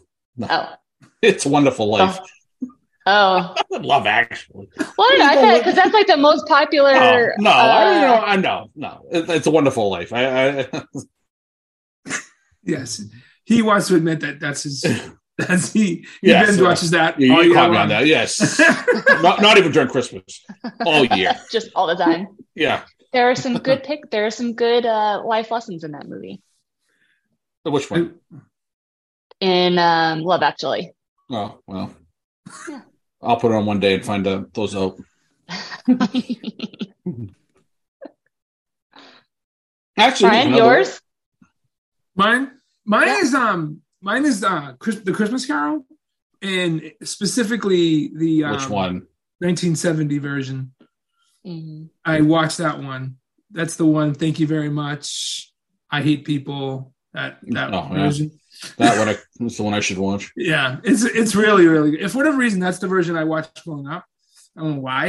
[0.48, 0.74] Oh,
[1.22, 2.18] it's a Wonderful Life.
[2.20, 2.26] oh.
[3.06, 4.68] Love Actually.
[4.96, 7.34] Well, I, know, I thought because that's like the most No, popular.
[7.38, 10.12] no, I, you know, uh, I know, no, it, it's a Wonderful Life.
[10.12, 10.68] I, I
[12.64, 13.02] Yes,
[13.44, 14.84] he wants to admit that that's his.
[15.36, 16.06] That's he.
[16.22, 17.18] He Yes, binge uh, watches that.
[17.20, 18.06] you, all you year caught me on that.
[18.06, 18.56] Yes,
[19.20, 20.44] not, not even during Christmas,
[20.86, 21.34] all year.
[21.50, 22.28] just all the time.
[22.54, 22.82] Yeah.
[23.12, 24.12] There are some good pick.
[24.12, 26.40] There are some good uh, life lessons in that movie.
[27.64, 28.14] Which one?
[29.40, 30.92] In um, Love Actually.
[31.30, 31.90] Oh well,
[32.68, 32.82] Yeah.
[33.24, 34.96] I'll put it on one day and find out those out.
[39.96, 41.00] Actually, Brian, another- yours?
[42.16, 42.50] Mine,
[42.84, 43.18] mine Yeah.
[43.18, 45.84] is um, mine is uh, Chris, the Christmas Carol,
[46.42, 48.94] and specifically the um, Which one?
[49.40, 50.72] 1970 version.
[51.46, 51.90] Mhm.
[52.04, 53.16] I watched that one.
[53.50, 54.14] That's the one.
[54.14, 55.52] Thank you very much.
[55.90, 56.92] I hate people.
[57.12, 58.10] That that Oh, yeah.
[58.78, 59.08] That one.
[59.08, 60.32] I, that's the one I should watch.
[60.36, 62.00] Yeah, it's it's really really good.
[62.02, 64.04] If for whatever reason that's the version I watched growing up.
[64.56, 65.06] I don't know why,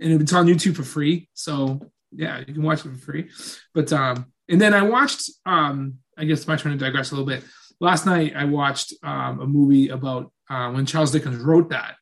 [0.00, 1.28] and it's on YouTube for free.
[1.34, 1.80] So
[2.12, 3.30] yeah, you can watch it for free.
[3.74, 7.26] But um, and then I watched um, I guess my turn to digress a little
[7.26, 7.44] bit.
[7.80, 11.96] Last night I watched um a movie about uh, when Charles Dickens wrote that.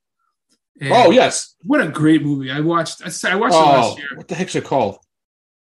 [0.81, 1.55] And Oh yes.
[1.65, 2.51] what a great movie!
[2.51, 3.01] I watched.
[3.03, 4.09] I watched it Oh, last year.
[4.17, 4.99] what the heck's it called?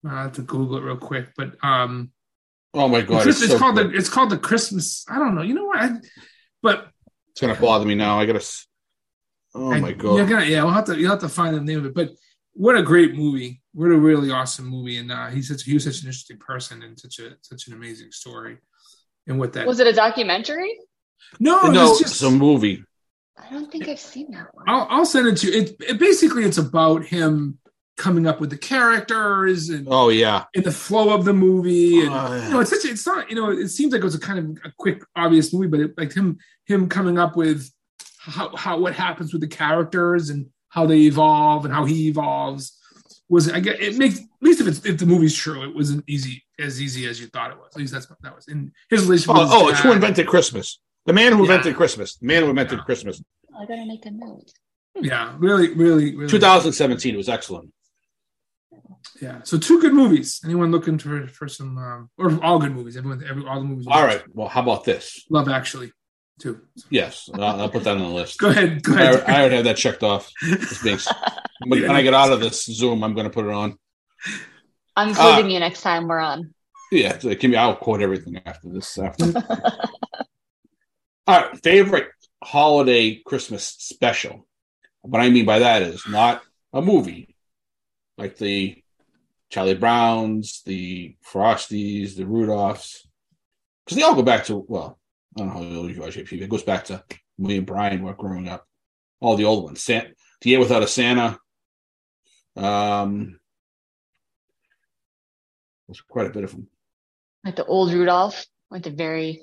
[0.06, 2.10] I have to Google it real quick, but um,
[2.74, 3.92] Oh my god, Chris- it's, it's, so called good.
[3.92, 5.04] the it's called the Christmas.
[5.08, 5.42] I don't know.
[5.42, 5.78] You know what?
[5.78, 5.90] I,
[6.62, 6.88] but
[7.30, 8.18] It's gonna bother me now.
[8.18, 8.44] I gotta.
[9.54, 10.16] Oh I- my god.
[10.16, 11.94] You're gonna, yeah, we'll have to you'll have to find the name of it.
[11.94, 12.10] But
[12.52, 13.62] what a great movie!
[13.72, 16.82] What a really awesome movie, and uh, he's such he was such an interesting person
[16.82, 18.58] and such a such an amazing story.
[19.26, 20.76] And what that Was it a documentary?
[21.40, 22.84] no, no, it's just it's a movie.
[23.36, 24.64] I don't think I've seen that one.
[24.68, 25.62] I'll, I'll send it to you.
[25.62, 27.58] It, it basically it's about him
[27.96, 30.44] coming up with the characters and, Oh yeah.
[30.54, 32.46] and the flow of the movie and Oh, yeah.
[32.46, 34.38] you know it's such it's not you know it seems like it was a kind
[34.38, 37.70] of a quick obvious movie but it, like him him coming up with
[38.18, 42.76] how, how what happens with the characters and how they evolve and how he evolves
[43.28, 46.04] was I guess it makes at least if it's if the movie's true it wasn't
[46.08, 48.72] easy as easy as you thought it was at least that's what that was in
[48.90, 50.80] his relationship Oh, oh, it's who invented Christmas.
[51.06, 51.52] The man who Yeah.
[51.54, 52.16] invented Christmas.
[52.16, 52.84] The man who invented Yeah.
[52.84, 53.22] Christmas.
[53.54, 54.50] Oh, I gotta make a note.
[55.00, 57.70] yeah really really really 2017 was excellent.
[59.20, 62.96] Yeah so two good movies anyone looking for for some um, or all good movies
[62.96, 64.22] everyone every all the movies All right.
[64.32, 65.24] Well, how about this?
[65.30, 65.92] love actually
[66.40, 68.38] too Yes, I'll, I'll put that on the list.
[68.44, 70.30] go ahead go I, ahead I already have that checked off.
[70.42, 70.98] This being-
[71.66, 73.78] when I get out of this Zoom, I'm going to put it on.
[74.96, 75.28] I'm Ah.
[75.36, 76.52] including you next time we're on.
[76.90, 77.56] Yeah, so give me.
[77.56, 78.98] I'll quote everything after this.
[78.98, 79.26] After
[81.26, 82.08] All right, favorite
[82.42, 84.46] holiday Christmas special.
[85.02, 87.36] What I mean by that is not a movie
[88.18, 88.82] like the
[89.50, 93.06] Charlie Browns, the Frosties, the Rudolphs,
[93.84, 94.98] because they all go back to well,
[95.36, 96.40] I don't know how old you are, JP.
[96.40, 97.02] It goes back to
[97.38, 98.66] me and Brian were growing up.
[99.20, 99.82] All the old ones.
[99.82, 101.38] Santa, the Year Without a Santa.
[102.56, 103.38] Um,
[105.88, 106.68] there's quite a bit of them.
[107.44, 109.40] Like the old Rudolph, like the very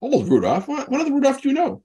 [0.00, 0.68] Old Rudolph.
[0.68, 1.82] What, what other Rudolph do you know?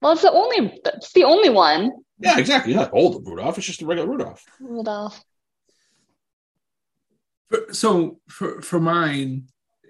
[0.00, 1.92] well, it's the only it's the only one.
[2.18, 2.74] Yeah, exactly.
[2.74, 3.56] Not old Rudolph.
[3.56, 4.44] It's just a regular Rudolph.
[4.60, 5.22] Rudolph.
[7.52, 9.48] For- So for for mine,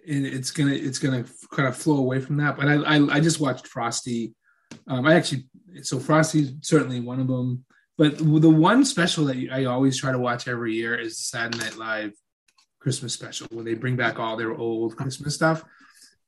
[0.09, 2.57] and it's gonna it's gonna kind of flow away from that.
[2.57, 4.35] But I I, I just watched Frosty.
[4.89, 5.45] Um, I actually
[5.83, 7.65] so Frosty's certainly one of them.
[7.99, 11.59] But the one special that I always try to watch every year is the Saturday
[11.59, 12.13] Night Live
[12.81, 15.63] Christmas special when they bring back all their old Christmas stuff.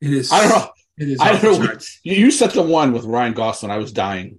[0.00, 0.68] It is I don't know.
[0.98, 1.78] It is I don't know.
[2.04, 3.72] You, you set the one with Ryan Gosling.
[3.72, 4.38] I was dying.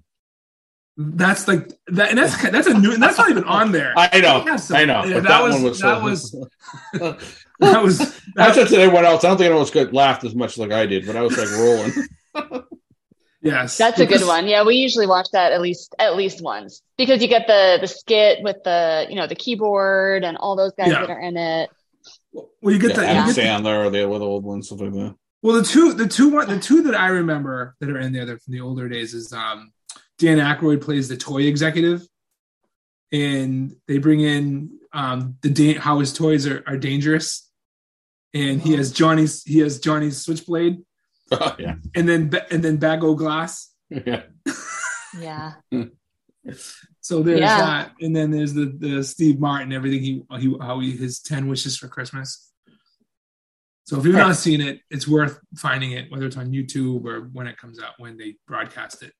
[0.98, 2.94] That's like that, and that's that's a new.
[2.94, 3.94] And that's not even on there.
[3.98, 4.44] I know.
[4.46, 5.04] Yeah, I know.
[5.04, 6.40] yeah, but that that, was- one was that so,
[7.02, 8.06] was- That was I
[8.48, 10.72] that, said to everyone else, I don't think anyone else good laughed as much like
[10.72, 12.64] I did, but I was like rolling.
[13.42, 13.78] yes.
[13.78, 14.48] That's a good one.
[14.48, 17.88] Yeah, we usually watch that at least at least once because you get the the
[17.88, 21.02] skit with the you know the keyboard and all those guys Yeah.
[21.02, 21.70] that are in it.
[22.34, 24.82] Well, you get yeah, the, you Adam get Sandler or the other old ones, stuff
[24.82, 25.16] like that.
[25.42, 28.26] Well, the two, the two, one, the two that I remember that are in there
[28.26, 29.72] that from the older days is um,
[30.18, 32.08] Dan Aykroyd plays the toy executive,
[33.12, 37.50] and they bring in um, the da- how his toys are, are dangerous,
[38.34, 40.82] and he has Johnny's he has Johnny's switchblade,
[41.32, 41.76] oh, yeah.
[41.96, 43.74] and then and then Bag O Glass.
[43.90, 44.24] Yeah.
[45.18, 45.54] Yeah.
[47.00, 47.58] So there's Yeah.
[47.58, 51.48] that, and then there's the the Steve Martin everything he he how he his ten
[51.48, 52.52] wishes for Christmas.
[53.86, 57.22] So if you've not seen it, it's worth finding it, whether it's on YouTube or
[57.32, 59.14] when it comes out when they broadcast it.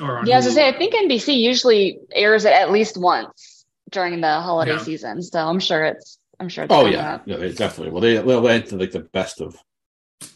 [0.00, 3.64] Or on Yeah, as I say, I think NBC usually airs it at least once
[3.90, 4.78] during the holiday Yeah.
[4.82, 5.22] season.
[5.22, 7.14] So I'm sure it's I'm sure it's Oh yeah.
[7.14, 7.22] up.
[7.26, 7.92] Yeah, they definitely.
[7.92, 9.56] Well, they they'll enter like the best of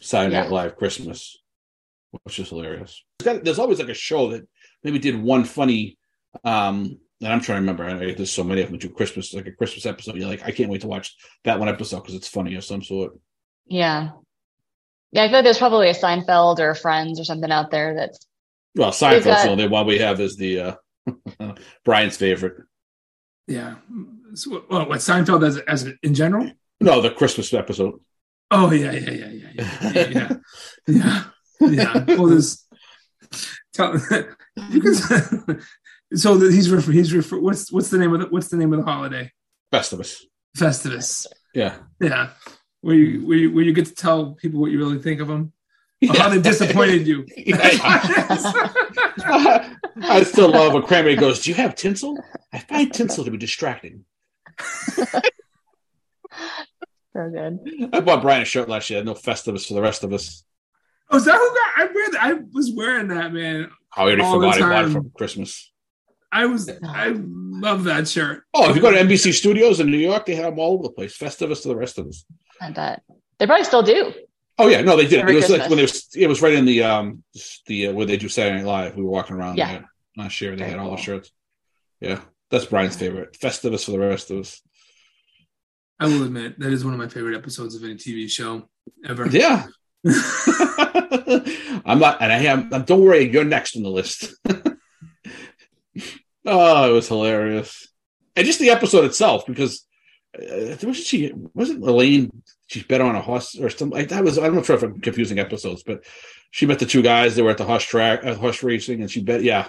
[0.01, 1.37] Saturday Night Live Christmas,
[2.23, 3.03] which is hilarious.
[3.19, 4.47] There's got- There's always like a show that
[4.83, 5.97] maybe did one funny.
[6.43, 7.85] um and I'm trying to remember.
[7.85, 10.15] I know there's so many of them do Christmas, like a Christmas episode.
[10.17, 12.83] You're like, I can't wait to watch that one episode because it's funny of some
[12.83, 13.13] sort.
[13.65, 14.09] Yeah.
[15.13, 17.95] Yeah, I feel like there's probably a Seinfeld or a Friends or something out there
[17.95, 18.25] that's
[18.75, 20.75] Well, Seinfeld's got- the only one we have is the uh
[21.85, 22.63] Brian's favorite.
[23.47, 23.75] yeah.
[24.35, 26.49] So, well, what Seinfeld as as in general?
[26.81, 27.99] No, the Christmas episode.
[28.51, 30.37] Oh yeah, yeah, yeah, yeah, yeah, yeah, yeah,
[30.87, 31.23] yeah.
[31.61, 32.05] yeah.
[32.17, 32.65] Well, there's
[33.73, 33.93] tell,
[34.69, 35.61] you can.
[36.15, 38.79] So he's refer, he's refer, what's what's the name of the what's the name of
[38.79, 39.31] the holiday?
[39.71, 40.21] Festivus.
[40.57, 41.25] Festivus.
[41.55, 41.77] Yeah.
[41.99, 42.31] Yeah,
[42.81, 45.27] where you where you, where you get to tell people what you really think of
[45.27, 45.52] them,
[46.09, 47.25] or how they disappointed you.
[50.01, 52.17] I still love when Cranberry goes, Do you have tinsel?
[52.51, 54.05] I find tinsel to be distracting.
[54.97, 55.19] so
[57.13, 57.59] good.
[57.93, 59.03] I bought Brian a shirt last year.
[59.03, 60.43] No Festivus for the rest of us.
[61.09, 61.89] Oh, is that who got?
[61.89, 62.21] I wear that.
[62.23, 63.69] I was wearing that, man.
[63.95, 64.93] Oh, I already All forgot I bought it time.
[64.93, 65.71] for Christmas.
[66.31, 66.69] I was.
[66.83, 68.43] I love that shirt.
[68.53, 70.83] Oh, if you go to NBC Studios in New York, they have them all over
[70.83, 71.15] the place.
[71.15, 72.25] Festivus to the rest of us.
[72.59, 73.03] I bet.
[73.37, 74.11] They probably still do.
[74.59, 75.19] Oh yeah, no, they did.
[75.21, 76.07] Every it was like when it was.
[76.15, 77.23] It was right in the um
[77.65, 78.95] the uh, where they do Saturday Night Live.
[78.95, 79.71] We were walking around Yeah.
[79.71, 80.51] there last year.
[80.51, 81.31] They Very had all the shirts.
[81.99, 82.19] Yeah,
[82.51, 83.37] that's Brian's favorite.
[83.39, 84.61] Festivus for the rest of us.
[85.99, 88.69] I will admit that is one of my favorite episodes of any TV show
[89.07, 89.27] ever.
[89.27, 89.65] Yeah.
[91.85, 92.69] I'm not, and I am.
[92.69, 94.33] Don't worry, you're next on the list.
[96.45, 97.87] oh, it was hilarious,
[98.35, 99.85] and just the episode itself because
[100.37, 101.31] uh, wasn't she?
[101.53, 102.43] Wasn't Elaine?
[102.67, 103.97] She bet on a horse or something.
[103.97, 104.37] Like, that was.
[104.37, 106.03] I'm not sure if I'm confusing episodes, but
[106.51, 107.35] she met the two guys.
[107.35, 109.43] They were at the horse track, uh, horse racing, and she bet.
[109.43, 109.67] Yeah,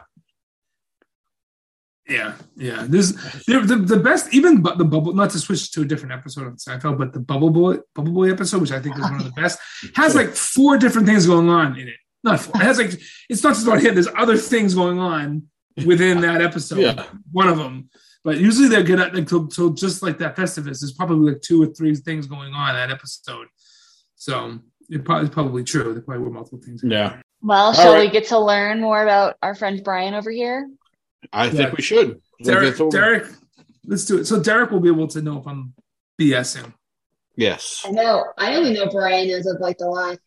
[2.09, 2.85] Yeah, yeah.
[2.87, 3.15] There's
[3.47, 5.15] the, the, the best, even bu- the bubble.
[5.15, 8.31] Not to switch to a different episode of Seinfeld, but the Bubble Boy, Bubble Boy
[8.31, 9.59] episode, which I think is one of the best,
[9.95, 11.97] has like four different things going on in it.
[12.23, 12.61] Not four.
[12.61, 12.93] It has like
[13.31, 13.95] it's not just about him.
[13.95, 15.45] There's other things going on
[15.85, 16.81] within that episode.
[16.81, 17.07] Yeah.
[17.33, 17.89] One of them,
[18.25, 20.81] but usually they're good at like so, so just like that Festivus.
[20.81, 23.47] There's probably like two or three things going on that episode.
[24.17, 24.59] So
[24.89, 25.93] it probably, it's probably true.
[25.93, 26.83] There probably were multiple things.
[26.83, 27.21] yeah.
[27.43, 28.07] Well, shall right.
[28.07, 30.71] we get to learn more about our friend Brian over here?
[31.31, 32.23] I think we should.
[32.43, 32.91] Derek, That's over.
[32.91, 33.27] Derek,
[33.85, 34.25] let's do it.
[34.25, 35.75] So Derek will be able to know if I'm
[36.19, 36.73] BSing.
[37.37, 37.85] Yes.
[37.87, 38.25] I know.
[38.39, 40.21] I only know Brian as of like the last.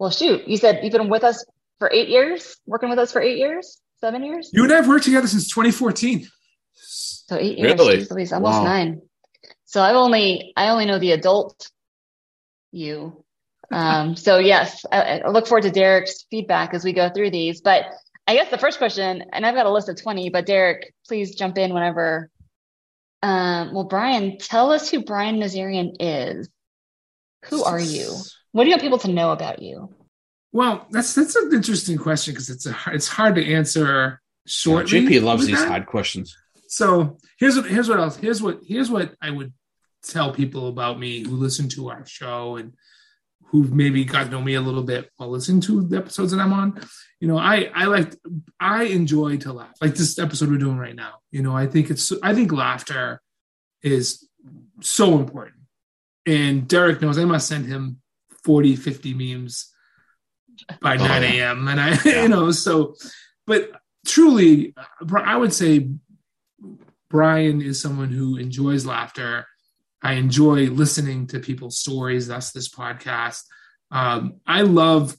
[0.00, 1.44] Well, shoot, you said you've been with us
[1.78, 4.50] for eight years, working with us for eight years, seven years.
[4.52, 6.26] You and I have worked together since 2014.
[6.74, 7.96] So eight years, Really?
[7.98, 8.64] geez Louise, almost Wow.
[8.64, 9.02] nine.
[9.64, 11.70] So I've only I only know the adult
[12.72, 13.24] you.
[13.70, 17.60] Um, so yes, I, I look forward to Derek's feedback as we go through these.
[17.60, 17.86] But
[18.26, 21.34] I guess the first question, and I've got a list of 20, but Derek, please
[21.34, 22.30] jump in whenever.
[23.22, 26.48] Um, well, Brian, tell us who Brian Nazarian is.
[27.46, 28.14] Who are you?
[28.52, 29.90] What do you want people to know about you?
[30.52, 35.00] Well, that's that's an interesting question because it's a it's hard to answer shortly.
[35.06, 35.68] JP loves these that.
[35.68, 36.36] hard questions.
[36.74, 39.52] So here's what here's what else here's what here's what I would
[40.02, 42.72] tell people about me who listen to our show and
[43.46, 46.40] who've maybe got to know me a little bit while listening to the episodes that
[46.40, 46.80] I'm on.
[47.20, 48.12] You know, I I like
[48.58, 49.76] I enjoy to laugh.
[49.80, 51.18] Like this episode we're doing right now.
[51.30, 53.22] You know, I think it's I think laughter
[53.84, 54.28] is
[54.80, 55.60] so important.
[56.26, 58.00] And Derek knows I must send him
[58.42, 59.70] 40, 50 memes
[60.80, 61.68] by 9 a.m.
[61.68, 62.22] And I, Yeah.
[62.22, 62.96] you know, so,
[63.46, 63.70] but
[64.06, 64.74] truly,
[65.14, 65.88] I would say
[67.14, 69.46] Brian is someone who enjoys laughter.
[70.02, 72.26] I enjoy listening to people's stories.
[72.26, 73.44] That's this podcast.
[73.92, 75.16] Um, I love,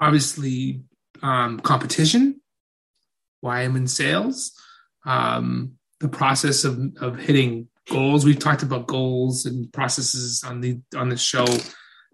[0.00, 0.84] obviously,
[1.20, 2.40] um, competition.
[3.42, 4.58] Why I'm in sales.
[5.04, 8.24] Um, the process of of hitting goals.
[8.24, 11.44] We've talked about goals and processes on the on the show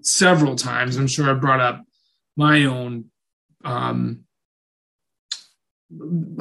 [0.03, 0.97] several times.
[0.97, 1.85] I'm sure I brought up
[2.37, 3.13] my own
[3.65, 4.25] um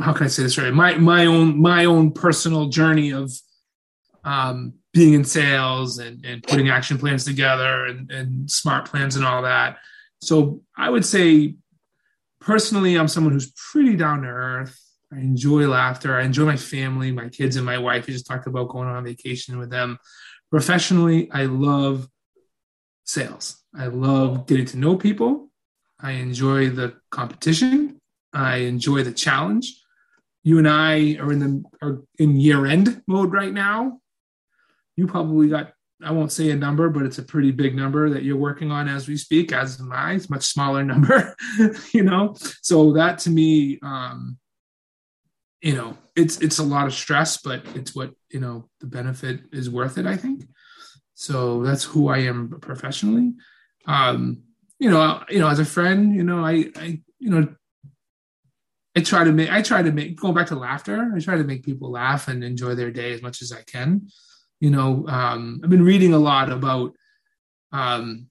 [0.01, 0.73] how can I say this right?
[0.73, 3.31] My my own my own personal journey of
[4.23, 9.25] um being in sales and, and putting action plans together and, and smart plans and
[9.25, 9.77] all that.
[10.21, 11.55] So I would say
[12.39, 14.79] personally I'm someone who's pretty down to earth.
[15.13, 16.17] I enjoy laughter.
[16.17, 18.07] I enjoy my family, my kids and my wife.
[18.07, 19.97] We just talked about going on vacation with them.
[20.49, 22.09] Professionally, I love
[23.05, 23.63] sales.
[23.77, 25.49] I love getting to know people.
[25.99, 27.86] I enjoy the competition.
[28.37, 29.81] I enjoy the challenge.
[30.43, 33.99] You and I are in the are in year end mode right now.
[34.95, 35.73] You probably got
[36.03, 38.87] I won't say a number, but it's a pretty big number that you're working on
[38.87, 39.51] as we speak.
[39.51, 40.13] As am I.
[40.13, 41.35] It's much smaller number,
[41.91, 42.35] you know.
[42.61, 44.37] So that to me, um,
[45.61, 49.41] you know, it's it's a lot of stress, but it's what you know the benefit
[49.51, 50.05] is worth it.
[50.05, 50.47] I think.
[51.15, 53.33] So that's who I am professionally.
[53.87, 54.43] Um,
[54.77, 57.47] you know, you know, as a friend, you know, I, I, you know,
[58.97, 61.43] I try to make, I try to make, going back to laughter, I try to
[61.43, 64.07] make people laugh and enjoy their day as much as I can.
[64.59, 66.93] You know, um, I've been reading a lot about,
[67.71, 68.25] um,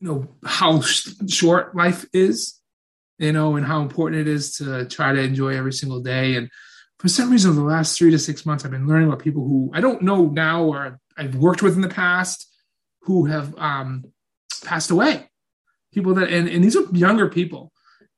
[0.00, 2.60] you know, how sh- short life is,
[3.18, 6.34] you know, and how important it is to try to enjoy every single day.
[6.34, 6.50] And
[6.98, 9.70] for some reason, the last three to six months, I've been learning about people who
[9.72, 12.52] I don't know now or I've worked with in the past
[13.02, 14.06] who have um,
[14.64, 15.30] passed away.
[15.92, 17.70] People that, and, and these are younger people.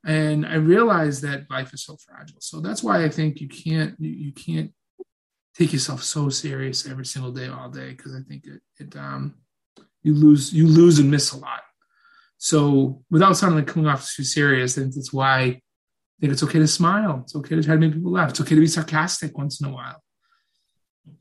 [0.05, 2.39] And I realize that life is so fragile.
[2.39, 4.71] So that's why I think you can't, you, can't
[5.57, 9.35] take yourself so serious every single day, all day, because I think it, it, um,
[10.01, 11.61] you lose, you lose and miss a lot.
[12.37, 15.61] So without sounding like coming off too serious, I think that's why I
[16.21, 17.19] think it's okay to smile.
[17.23, 18.29] It's okay to try to make people laugh.
[18.29, 20.01] It's okay to be sarcastic once in a while.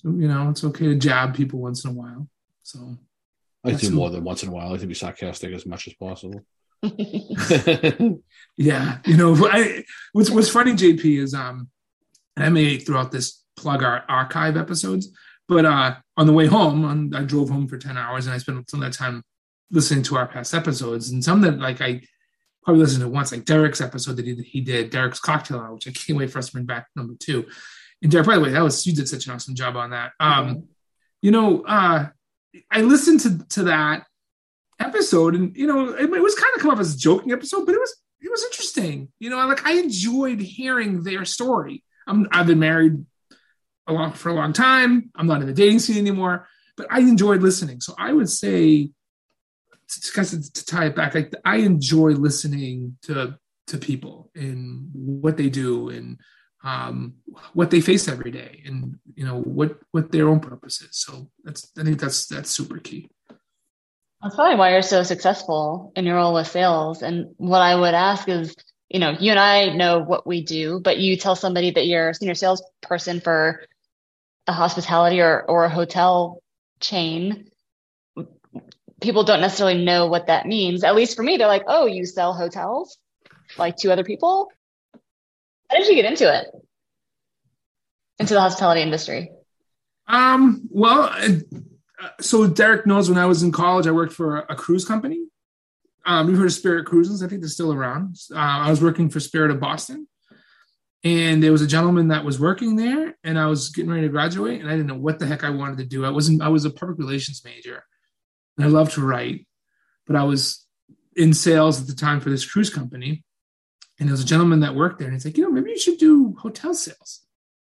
[0.05, 2.29] You know, it's okay to jab people once in a while.
[2.63, 2.97] So
[3.65, 4.69] I do more than once in a while.
[4.69, 6.45] I like to be sarcastic as much as possible.
[8.57, 11.69] yeah, you know, I, what's what's funny, JP, is um,
[12.37, 15.09] I may throughout this plug our archive episodes,
[15.49, 18.39] but uh, on the way home, on, I drove home for ten hours, and I
[18.39, 19.23] spent some of that time
[19.71, 22.03] listening to our past episodes, and some that like I
[22.63, 25.89] probably listened to once, like Derek's episode that he, he did, Derek's cocktail hour, which
[25.89, 27.47] I can't wait for us to bring back number two.
[28.03, 30.13] And Derek, by the way, that was you did such an awesome job on that.
[30.21, 30.65] Um,
[31.21, 32.09] you know, uh,
[32.71, 34.05] I listened to to that
[34.81, 37.67] episode, and you know, it, it was kind of come off as a joking episode,
[37.67, 39.09] but it was it was interesting.
[39.19, 41.85] You know, like I enjoyed hearing their story.
[42.07, 43.05] I'm I've been married
[43.87, 45.11] a long for a long time.
[45.15, 47.81] I'm not in the dating scene anymore, but I enjoyed listening.
[47.81, 48.91] So I would say,
[49.89, 53.39] to, to, to tie it back, like I enjoy listening to
[53.69, 56.19] to people and what they do and
[56.65, 57.15] um,
[57.53, 60.97] what they face every day, and you know what what their own purpose is.
[60.97, 63.11] So that's I think that's that's super key.
[64.23, 67.03] That's probably why you're so successful in your role with sales.
[67.03, 68.55] And what I would ask is,
[68.89, 72.11] you know, you and I know what we do, but you tell somebody that you're
[72.11, 73.63] a senior salesperson for
[74.47, 76.43] a hospitality or, or a hotel
[76.81, 77.51] chain.
[79.01, 80.83] People don't necessarily know what that means.
[80.83, 82.99] At least for me, they're like, oh, you sell hotels
[83.57, 84.51] like to other people?
[85.71, 86.47] How did you get into it?
[88.19, 89.31] Into the hospitality industry?
[90.09, 91.15] Um, well,
[92.21, 95.27] so Derek knows when I was in college, I worked for a, cruise company.
[96.05, 97.23] Um, you've heard of Spirit Cruises?
[97.23, 98.17] I think they're still around.
[98.33, 100.07] Uh, I was working for Spirit of Boston,
[101.05, 104.09] and there was a gentleman that was working there, and I was getting ready to
[104.09, 106.05] graduate, and I didn't know what the heck I wanted to do.
[106.05, 106.41] I wasn't.
[106.43, 107.85] I was a public relations major,
[108.57, 109.47] and I love to write,
[110.07, 110.67] but I was
[111.17, 113.25] in sales at the time for this cruise company.
[113.99, 115.79] And there was a gentleman that worked there, and he's like, you know, maybe you
[115.79, 117.23] should do hotel sales.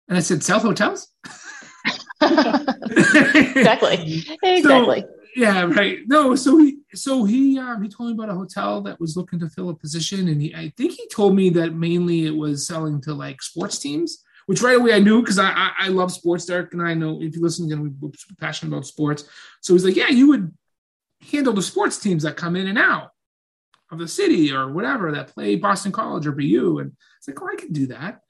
[0.09, 1.09] And I said, sell hotels?
[3.57, 4.25] exactly.
[4.43, 5.01] Exactly.
[5.01, 5.99] So, yeah, right.
[6.07, 9.39] No, so he so he um, he told me about a hotel that was looking
[9.41, 12.67] to fill a position, and he I think he told me that mainly it was
[12.67, 16.11] selling to like sports teams, which right away I knew because I, I, I love
[16.11, 18.11] sports, Derek, and I know if you listen, again, we're
[18.41, 19.25] passionate about sports.
[19.61, 20.55] So he's like, yeah, you would
[21.31, 23.11] handle the sports teams that come in and out
[23.91, 27.49] of the city or whatever that play Boston College or BU, and it's like, oh,
[27.53, 28.21] I can do that.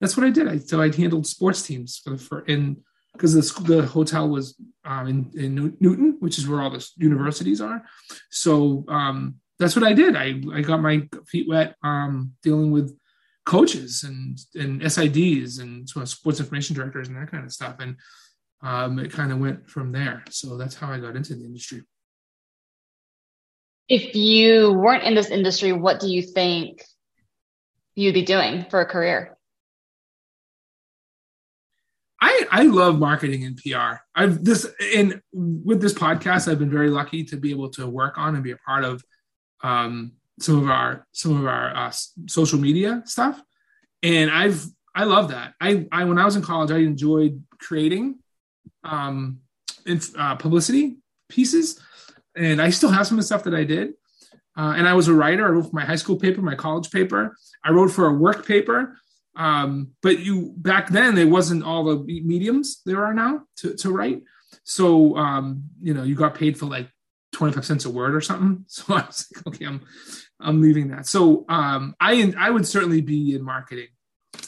[0.00, 0.46] That's what I did.
[0.46, 4.56] I so I handled sports teams for the for in because the the hotel was
[4.84, 7.82] um, in, in Newton, which is where all the universities are.
[8.30, 10.16] So um, that's what I did.
[10.16, 12.96] I, I got my feet wet um, dealing with
[13.44, 17.76] coaches and and SIDs and sort of sports information directors and that kind of stuff.
[17.80, 17.96] And
[18.62, 20.22] um, it kind of went from there.
[20.30, 21.82] So that's how I got into the industry.
[23.88, 26.82] If you weren't in this industry, what do you think
[27.94, 29.36] you'd be doing for a career?
[32.32, 33.96] I, I love marketing and PR.
[34.14, 38.16] I've this and with this podcast, I've been very lucky to be able to work
[38.16, 39.04] on and be a part of
[39.62, 41.92] um, some of our some of our uh,
[42.26, 43.40] social media stuff.
[44.02, 44.64] And I've
[44.94, 45.54] I love that.
[45.60, 48.18] I, I when I was in college, I enjoyed creating
[48.84, 49.40] um,
[49.84, 50.96] inf- uh, publicity
[51.28, 51.80] pieces,
[52.34, 53.94] and I still have some of the stuff that I did.
[54.56, 55.46] Uh, and I was a writer.
[55.46, 57.36] I wrote for my high school paper, my college paper.
[57.64, 58.98] I wrote for a work paper.
[59.34, 63.90] Um, but you back then there wasn't all the mediums there are now to, to
[63.90, 64.22] write.
[64.64, 66.88] So um, you know, you got paid for like
[67.32, 68.64] 25 cents a word or something.
[68.68, 69.80] So I was like, okay, I'm
[70.40, 71.06] I'm leaving that.
[71.06, 73.88] So um, I I would certainly be in marketing.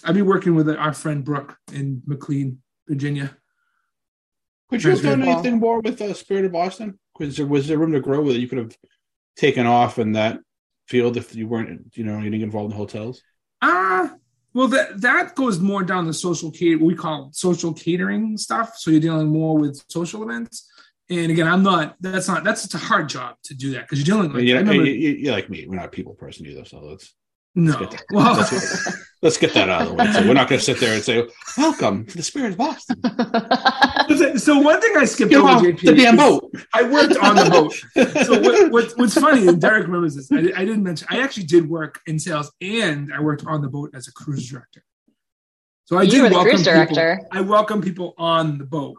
[0.02, 3.36] I'd be working with our friend Brooke in McLean, Virginia.
[4.70, 6.98] Could you have done anything more with uh, Spirit of Boston?
[7.18, 8.40] Was there was there room to grow with it?
[8.40, 8.76] You could have
[9.36, 10.40] taken off in that
[10.88, 13.22] field if you weren't, you know, getting involved in hotels.
[13.62, 14.16] Ah, uh,
[14.54, 18.76] well, that that goes more down the social cater we call social catering stuff.
[18.78, 20.70] So you're dealing more with social events.
[21.10, 21.96] And again, I'm not.
[22.00, 22.44] That's not.
[22.44, 24.32] That's it's a hard job to do that because you're dealing.
[24.32, 25.66] Like, yeah, remember, you, are like me.
[25.66, 26.64] We're not a people person either.
[26.64, 27.12] So let's
[27.54, 27.76] no.
[27.78, 28.48] Let's get, well,
[29.24, 30.12] let's, get, that out of the way.
[30.12, 33.00] So we're not going to sit there and say, "Welcome to the Spirit of Boston."
[34.38, 36.54] so one thing I skipped Get over, JP, the damn boat.
[36.72, 38.24] I worked on the boat.
[38.24, 40.30] So what, what, what's funny, and Derek remembers this.
[40.30, 41.08] I, I, didn't mention.
[41.10, 44.48] I actually did work in sales, and I worked on the boat as a cruise
[44.48, 44.84] director.
[45.86, 47.16] So I you did were the welcome cruise director.
[47.16, 48.98] People, I welcome people on the boat.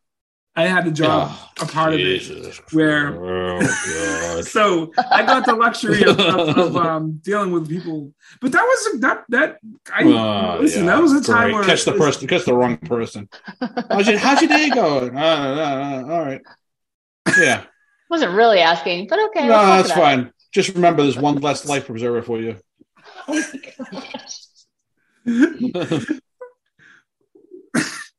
[0.58, 5.46] I had a job, Oh, a part Jesus of it, where Oh, so I got
[5.46, 8.13] the luxury of, of, of um, dealing with people.
[8.39, 9.58] But that was that that
[9.94, 10.86] I Oh, listen.
[10.86, 11.54] yeah, That was a time great.
[11.56, 13.28] where catch the it was- person, catch the wrong person.
[13.89, 15.18] How's your, how's your day going?
[15.18, 16.41] Uh, uh, uh, all right.
[17.38, 17.63] Yeah,
[18.10, 19.48] Wasn't really asking, but okay.
[19.48, 20.15] no, let's that's about it.
[20.24, 20.32] fine.
[20.54, 22.56] Just remember, there's one less life preserver for you.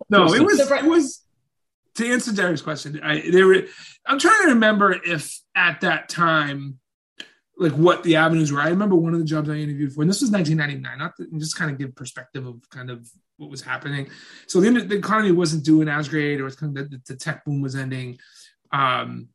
[0.09, 1.23] No, it was it was
[1.97, 3.01] to answer Derek's question.
[3.03, 3.63] I they were.
[4.07, 6.79] I'm trying to remember if at that time,
[7.59, 8.61] like what the avenues were.
[8.61, 10.99] I remember one of the jobs I interviewed for, and this was 1999.
[10.99, 14.09] Not just kind of give perspective of kind of what was happening.
[14.47, 17.17] So the, the economy wasn't doing as great, or it was kind of the, the
[17.17, 18.19] tech boom was ending.
[18.73, 19.29] Um,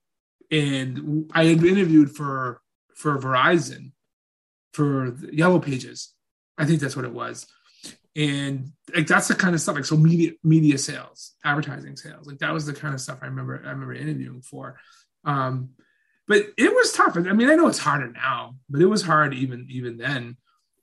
[0.50, 2.62] and I had interviewed for
[2.95, 3.91] for Verizon
[4.74, 6.13] for Yellow Pages.
[6.58, 7.47] I think that's what it was
[8.15, 12.39] and like that's the kind of stuff like so media media sales advertising sales like
[12.39, 14.78] that was the kind of stuff i remember i remember interviewing for.
[15.24, 15.69] Um
[16.28, 17.17] but it was tough.
[17.17, 20.38] I mean i know it's harder now but it was hard even even then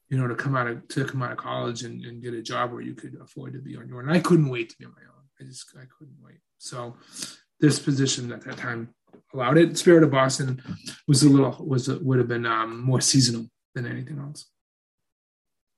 [0.08, 2.42] you know to come out of to come out of college and, and get a
[2.42, 4.08] job where you could afford to be on your own.
[4.08, 5.24] And i couldn't wait to be on my own.
[5.40, 6.38] I just i couldn't wait.
[6.58, 6.96] So
[7.60, 8.94] this position at that time
[9.34, 9.76] allowed it.
[9.76, 10.62] Spirit of boston
[11.06, 14.46] was a little was a, would have been um, more seasonal than anything else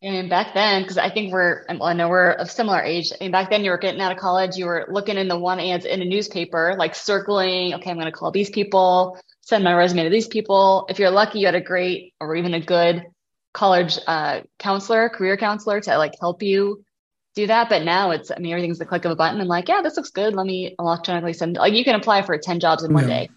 [0.02, 3.12] And back then, because I think we're, well, I know we're of similar age.
[3.12, 5.38] I mean, back then you were getting out of college, you were looking in the
[5.38, 9.62] one ads in a newspaper, like circling, okay, I'm going to call these people, send
[9.62, 10.86] my resume to these people.
[10.88, 13.04] If you're lucky, you had a great or even a good
[13.52, 16.82] college uh, counselor, career counselor to like help you
[17.34, 17.68] do that.
[17.68, 19.38] But now it's, I mean, everything's the click of a button.
[19.38, 20.34] I'm like, yeah, this looks good.
[20.34, 23.08] Let me electronically send, like, you can apply for 10 jobs in one Yeah.
[23.08, 23.28] day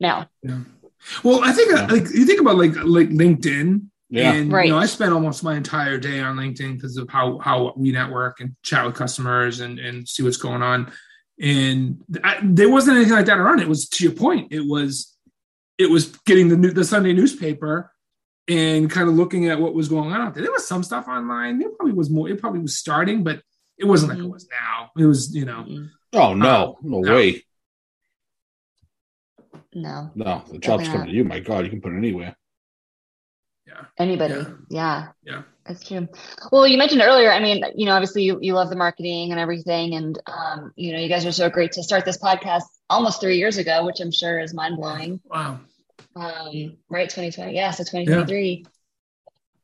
[0.00, 0.26] now.
[0.42, 0.58] Yeah.
[1.22, 1.86] Well, I think uh, Yeah.
[1.86, 4.32] like you think about like like LinkedIn, Yeah.
[4.34, 4.66] and Right.
[4.66, 7.92] you know I spent almost my entire day on LinkedIn because of how how we
[7.92, 10.90] network and chat with customers and and see what's going on.
[11.40, 13.60] And I, there wasn't anything like that around.
[13.60, 14.52] It was to your point.
[14.52, 15.16] It was
[15.78, 17.90] it was getting the new, the Sunday newspaper
[18.48, 20.42] and kind of looking at what was going on out there.
[20.42, 21.62] There was some stuff online.
[21.62, 22.28] It probably was more.
[22.28, 23.40] It probably was starting, but
[23.78, 24.32] it wasn't like it Mhm.
[24.32, 24.90] was now.
[24.98, 25.64] It was you know
[26.12, 27.14] Oh no, no No.
[27.14, 27.44] way.
[29.72, 31.24] No, No, the job's Definitely coming to you.
[31.24, 32.36] My God, you can put it anywhere.
[33.70, 33.84] Yeah.
[33.98, 34.34] anybody.
[34.34, 34.46] Yeah.
[34.68, 35.08] Yeah.
[35.24, 35.42] Yeah.
[35.66, 36.08] That's true.
[36.50, 39.38] Well, you mentioned earlier, I mean, you know, obviously you, you love the marketing and
[39.38, 39.94] everything.
[39.94, 43.38] And, um, you know, you guys are so great to start this podcast almost three
[43.38, 45.20] years ago, which I'm sure is mind blowing.
[45.24, 45.60] Wow.
[46.16, 47.08] Um, right.
[47.08, 47.54] 2020.
[47.54, 47.70] Yeah.
[47.70, 48.66] So 2023,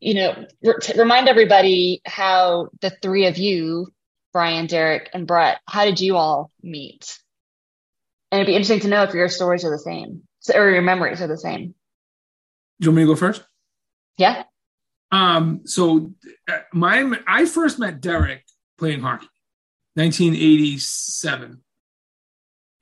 [0.01, 3.89] you know, re- remind everybody how the three of you,
[4.33, 7.19] Brian, Derek, and Brett, how did you all meet?
[8.31, 10.23] And it'd be interesting to know if your stories are the same
[10.55, 11.75] or your memories are the same.
[12.79, 13.43] Do you want me to go first?
[14.19, 14.45] Yeah.
[15.13, 16.13] Um, so
[16.51, 18.45] uh, my I first met Derek
[18.79, 19.29] playing hockey.
[19.95, 21.63] 1987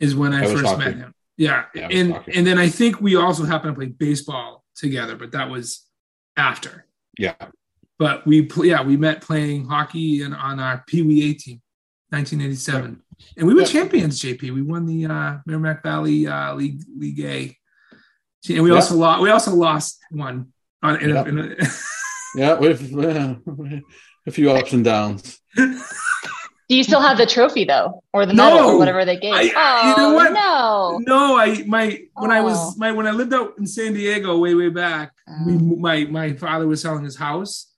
[0.00, 0.84] is when I That was first hockey.
[0.84, 1.14] met him.
[1.36, 1.64] Yeah.
[1.74, 2.32] Yeah, and hockey.
[2.36, 5.84] and then I think we also happened to play baseball together, but that was
[6.36, 6.86] after.
[7.18, 7.34] Yeah.
[7.98, 11.60] But we pl- yeah, we met playing hockey and on our Pee Wee A team,
[12.10, 13.00] 1987.
[13.36, 13.66] And we were Yeah.
[13.66, 14.50] champions, JP.
[14.52, 17.56] We won the uh, Merrimack Valley uh, League League A.
[18.52, 18.76] And we Yeah.
[18.76, 20.52] also lost we also lost one
[20.84, 21.22] on in, Yeah.
[21.22, 21.54] a, in a
[22.36, 23.34] Yeah, we've uh,
[24.26, 25.40] a few ups and downs.
[25.56, 28.50] Do you still have the trophy though, or the No.
[28.54, 29.34] medal, or whatever they gave?
[29.34, 30.32] I- oh, you know what?
[30.32, 30.98] No.
[31.06, 32.44] No, I my when I Oh.
[32.44, 35.12] was my when I lived out in San Diego way way back,
[35.46, 35.58] we Oh.
[35.58, 37.70] my my father was selling his house,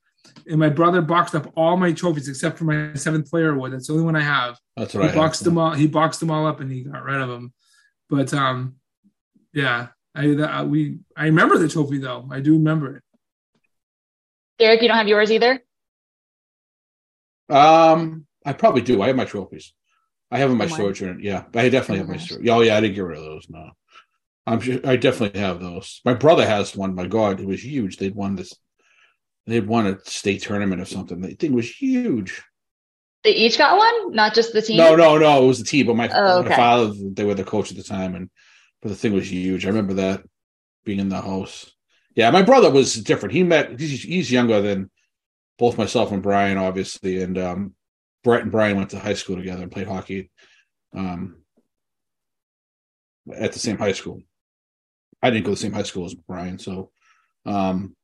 [0.46, 3.72] and my brother boxed up all my trophies except for my seventh player award.
[3.72, 4.57] That's the only one I have.
[4.76, 5.72] That's what He boxed them all.
[5.72, 7.52] He boxed them all up and he got rid of them.
[8.09, 8.76] But um,
[9.52, 12.26] yeah, I that, we I remember the trophy though.
[12.30, 13.02] I do remember it.
[14.58, 15.62] Derek, you don't have yours either.
[17.48, 19.02] Um, I probably do.
[19.02, 19.72] I have my trophies.
[20.30, 21.22] I have them in my Oh, storage unit.
[21.22, 22.24] Yeah, but I definitely Oh, have my gosh.
[22.26, 22.48] storage.
[22.48, 23.46] Oh yeah, I didn't get rid of those.
[23.48, 23.70] No,
[24.46, 26.00] I'm sure I definitely have those.
[26.04, 26.94] My brother has one.
[26.94, 27.98] My God, it was huge.
[27.98, 28.52] They'd won this.
[29.46, 31.20] They'd won a state tournament or something.
[31.20, 32.42] The thing was huge.
[33.22, 34.78] They each got one, not just the team.
[34.78, 35.44] No, no, no.
[35.44, 37.82] It was the team, but my, Oh, my father, they were the coach at the
[37.82, 38.30] time, and
[38.82, 39.64] but the thing was huge.
[39.64, 40.22] I remember that
[40.84, 41.70] being in the house.
[42.14, 43.34] Yeah, my brother was different.
[43.34, 43.78] He met.
[43.78, 44.90] He's, he's younger than
[45.58, 47.74] both myself and Brian, obviously, and um,
[48.24, 50.30] Brett and Brian went to high school together and played hockey
[50.94, 51.36] um,
[53.34, 54.20] at the same high school.
[55.22, 56.90] I didn't go to the same high school as Brian, so
[57.44, 57.94] um,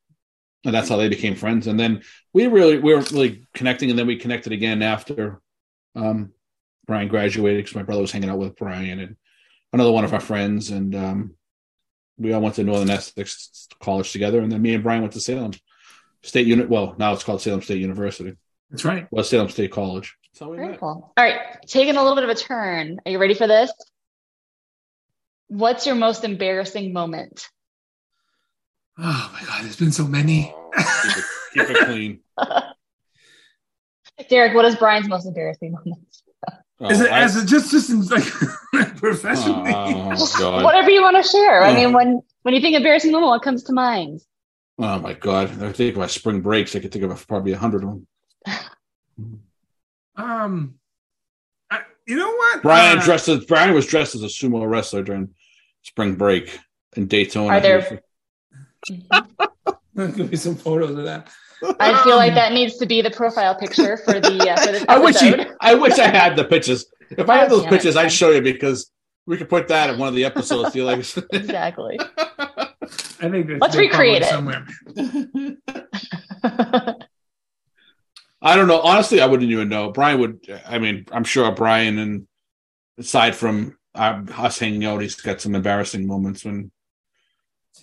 [0.65, 1.67] and that's how they became friends.
[1.67, 2.03] And then
[2.33, 5.41] we really we weren't really connecting, and then we connected again after
[5.95, 6.33] um,
[6.87, 9.17] Brian graduated because my brother was hanging out with Brian and
[9.73, 11.35] another one of our friends, and um,
[12.19, 14.41] we all went to Northern Essex College together.
[14.41, 15.53] And then me and Brian went to Salem
[16.23, 16.69] State Unit.
[16.69, 18.37] Well, now it's called Salem State University.
[18.71, 19.07] That's right.
[19.11, 20.17] Well, Salem State College.
[20.33, 20.81] That's how we Very met.
[20.81, 21.13] cool.
[21.17, 23.01] All right, taking a little bit of a turn.
[23.05, 23.73] Are you ready for this?
[25.49, 27.47] What's your most embarrassing moment?
[28.99, 30.55] Oh my god, there's been so many.
[30.55, 31.25] Oh, keep, it,
[31.69, 32.21] keep it clean.
[34.31, 36.07] Derek, what is Brian's most embarrassing moment?
[36.85, 38.25] Oh, Is it I- as it just just in like
[38.97, 39.73] professionally?
[39.75, 40.65] oh, God.
[40.65, 41.63] Whatever you want to share.
[41.63, 41.75] I Oh.
[41.75, 44.21] mean, when when you think embarrassing moment, what comes to mind?
[44.79, 45.63] Oh my god!
[45.63, 46.75] I think about spring breaks.
[46.75, 48.07] I could think of probably a hundred of them.
[50.15, 50.75] Um,
[51.71, 52.63] I, you know what?
[52.63, 55.31] Brian Uh, dressed as Brian was dressed as a sumo wrestler during
[55.83, 56.59] spring break
[56.97, 57.49] in Daytona.
[57.55, 58.03] Are there-
[59.97, 61.29] Give me some photos of that.
[61.81, 64.73] I feel like Um, that needs to be the profile picture for the uh, for
[64.73, 65.47] this I wish episode.
[65.49, 66.87] you, I wish I had the pictures.
[67.11, 67.77] If I had those damn it.
[67.77, 68.91] pictures, I'd show you because
[69.27, 70.75] we could put that in one of the episodes.
[70.75, 70.99] You like?
[71.33, 71.99] exactly.
[72.01, 74.29] I think Let's they're recreate it.
[74.29, 74.67] somewhere.
[78.45, 78.81] I don't know.
[78.81, 79.91] Honestly, I wouldn't even know.
[79.93, 80.41] Brian would.
[80.67, 82.27] I mean, I'm sure Brian, and
[82.99, 86.71] aside from uh, us hanging out, he's got some embarrassing moments when.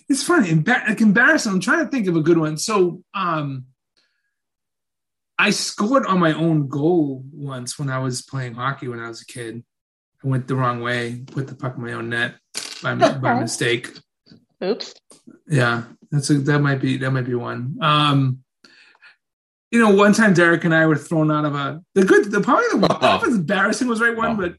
[0.08, 1.52] It's funny, embar- like embarrassing.
[1.52, 2.56] I'm trying to think of a good one.
[2.58, 3.66] So, um,
[5.40, 9.22] I scored on my own goal once when I was playing hockey when I was
[9.22, 9.64] a kid.
[10.22, 12.34] I went the wrong way, put the puck in my own net
[12.82, 13.90] by by mistake.
[14.62, 14.94] Oops.
[15.48, 17.78] Yeah, that's a, that might be that might be one.
[17.80, 18.40] Um,
[19.70, 22.42] you know, one time Derek and I were thrown out of a the good the
[22.42, 24.36] probably the I don't know embarrassing was right one, Oh.
[24.36, 24.56] but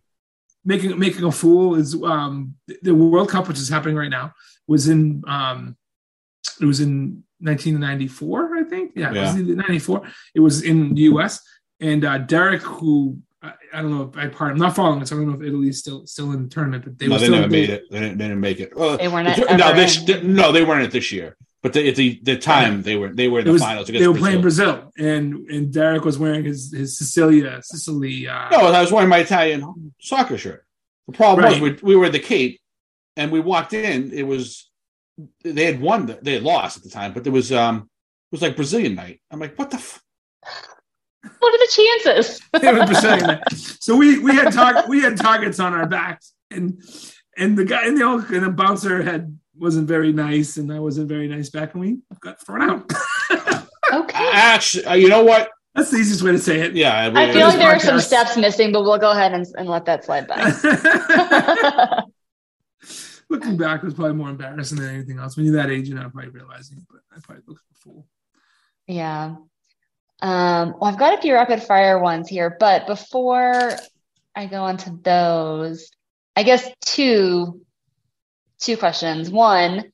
[0.66, 4.34] making making a fool is um the World Cup, which is happening right now,
[4.68, 5.78] was in um
[6.60, 8.92] it was in 1994, I think.
[8.96, 10.02] Yeah, it was in 94.
[10.36, 11.42] It was in the US.
[11.80, 15.08] And uh Derek, who I, I don't know if I part I'm not following it,
[15.08, 17.20] so I don't know if Italy's still still in the tournament, but they no, were
[17.20, 17.84] they still never made it.
[17.90, 18.76] They didn't, they didn't make it.
[18.76, 20.36] Well, They weren't the- ever no, this, in.
[20.36, 21.36] no, they weren't in it this year.
[21.64, 23.96] But the, at the the time they were they were in the was, finals they
[23.98, 24.74] against were playing Brazil.
[24.96, 28.28] Brazil, and and Derek was wearing his his Sicilia Sicily.
[28.28, 30.66] Uh, No, I was wearing my Italian soccer shirt.
[31.08, 31.62] The problem Right.
[31.62, 32.60] was we, we were at the Cape,
[33.16, 34.12] and we walked in.
[34.12, 34.71] It was
[35.44, 36.06] they had won.
[36.06, 37.90] the- They had lost at the time, but there was um
[38.32, 39.22] it was like Brazilian night.
[39.30, 39.78] I'm like, what the.
[39.78, 40.02] F-?
[41.40, 42.42] What are the chances?
[42.62, 43.40] they were Brazilian.
[43.52, 46.82] So we we had target we had targets on our backs, and
[47.38, 50.80] and the guy and the old and the bouncer had wasn't very nice, and I
[50.80, 52.92] wasn't very nice back, and we got thrown out.
[53.94, 54.30] Okay.
[54.32, 55.50] Actually, uh, you know what?
[55.76, 56.76] That's the easiest way to say it.
[56.76, 59.46] Yeah, it I feel like there are some steps missing, but we'll go ahead and,
[59.58, 60.38] and let that slide by.
[63.32, 65.38] Looking back it was probably more embarrassing than anything else.
[65.38, 68.06] When you're that age, you're not probably realizing it, but I probably looked a fool.
[68.88, 69.36] yeah.
[70.22, 73.72] Um, well, I've got a few rapid fire ones here, but before
[74.36, 75.90] I go on to those,
[76.36, 77.62] I guess two
[78.60, 79.30] two questions.
[79.30, 79.94] One,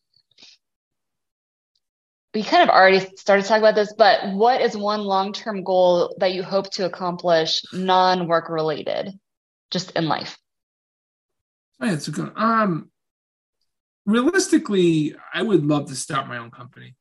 [2.34, 6.16] we kind of already started to talk about this, but what is one long-term goal
[6.20, 9.12] that you hope to accomplish non-work related,
[9.70, 10.38] just in life?
[11.80, 12.34] It's a good.
[12.36, 12.90] Um,
[14.08, 16.96] realistically, I would love to start my own company.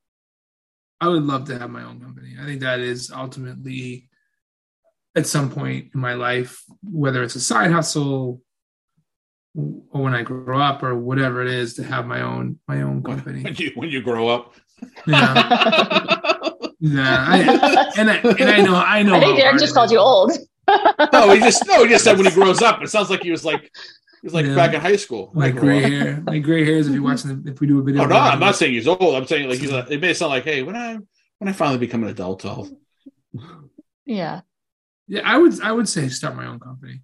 [1.00, 2.36] I would love to have my own company.
[2.40, 4.08] I think that is ultimately,
[5.14, 8.42] at some point in my life, whether it's a side hustle
[9.54, 13.02] or when I grow up or whatever it is, to have my own my own
[13.02, 13.42] company.
[13.42, 14.54] when you when you grow up.
[15.06, 15.32] Yeah,
[16.80, 17.26] yeah.
[17.28, 19.14] I, and I and I know I know.
[19.14, 20.32] I think Derek just called you old.
[21.12, 22.82] no, he just no, he just said when he grows up.
[22.82, 23.70] It sounds like he was like
[24.26, 24.56] he was like Yeah.
[24.56, 25.30] back in high school.
[25.34, 26.88] My Like, gray hair, my gray hairs.
[26.88, 28.88] If you're watching, the, if we do a video, Oh no, I'm not saying he's
[28.88, 29.14] old.
[29.14, 29.70] I'm saying like he's.
[29.70, 30.98] A, it may sound like, hey, when I
[31.38, 32.68] when I finally become an adult, I'll.
[34.04, 34.40] Yeah.
[35.06, 35.60] Yeah, I would.
[35.60, 37.02] I would say start my own company.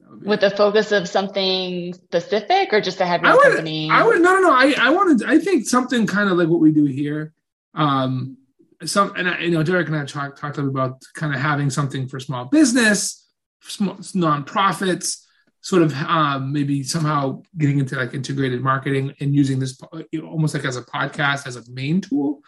[0.00, 3.32] That would be- With the focus of something specific or just to have your I
[3.32, 3.90] own would, company?
[3.90, 4.52] I would no no no.
[4.52, 5.26] I I wanted.
[5.26, 7.32] I think something kind of like what we do here.
[7.74, 8.36] Um,
[8.84, 12.06] some and I, you know Derek and I talked talked about kind of having something
[12.06, 13.26] for small business,
[13.62, 15.24] small nonprofits,
[15.60, 19.78] sort of um, maybe somehow getting into like integrated marketing and using this
[20.12, 22.40] you know, almost like as a podcast as a main tool.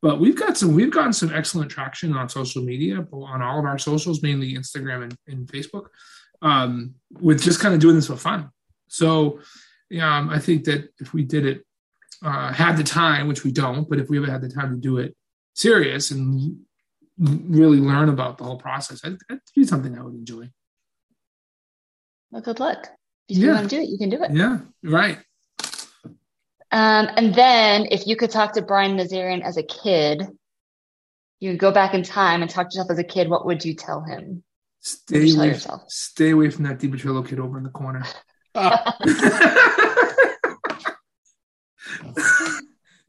[0.00, 3.64] But we've got some we've gotten some excellent traction on social media on all of
[3.64, 5.86] our socials, mainly Instagram and, and Facebook,
[6.42, 8.50] um, with just kind of doing this for fun.
[8.88, 9.40] So
[10.00, 11.64] um, I think that if we did it,
[12.22, 14.80] uh, had the time, which we don't, but if we ever had the time to
[14.80, 15.16] do it
[15.54, 16.58] serious and
[17.18, 19.18] really learn about the whole process, that'd
[19.54, 20.50] be something I would enjoy.
[22.30, 22.88] Well, good luck.
[23.28, 23.54] If you Yeah.
[23.54, 24.30] want to do it, you can do it.
[24.32, 25.18] Yeah, right.
[26.70, 30.22] Um, and then if you could talk to Brian Nazarian as a kid,
[31.40, 33.74] you go back in time and talk to yourself as a kid, what would you
[33.74, 34.42] tell him?
[34.80, 35.82] Stay You away, yourself.
[35.88, 38.04] stay away from that DiPetrillo kid over in the corner.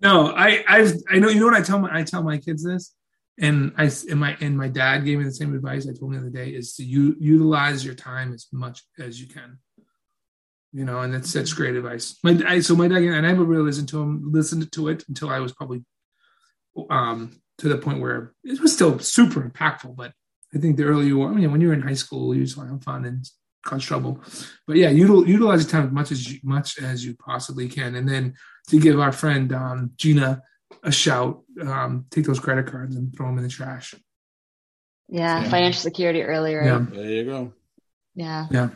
[0.02, 2.64] no, I, I've, I know, you know what I tell my, I tell my kids
[2.64, 2.94] this,
[3.40, 6.18] and I, and my, and my dad gave me the same advice I told me
[6.18, 9.60] the other day is to u- utilize your time as much as you can.
[10.72, 12.20] You know, and that's such great advice.
[12.24, 15.04] My, I, so my dad and I never really listened to him, listened to it
[15.08, 15.84] until I was probably,
[16.90, 19.96] um, to the point where it was still super impactful.
[19.96, 20.14] But
[20.54, 22.58] I think the earlier you were, I mean, when you're in high school, you just
[22.58, 23.26] have fun and
[23.66, 24.22] cause trouble.
[24.68, 27.96] But yeah, util, utilize your time as much as you, much as you possibly can,
[27.96, 28.36] and then
[28.68, 30.44] to give our friend um, Gina
[30.84, 33.96] a shout, um, take those credit cards and throw them in the trash.
[35.08, 35.50] Yeah, Yeah.
[35.50, 36.64] financial security earlier.
[36.64, 37.54] Yeah, there you go.
[38.16, 38.48] Yeah.
[38.52, 38.70] yeah.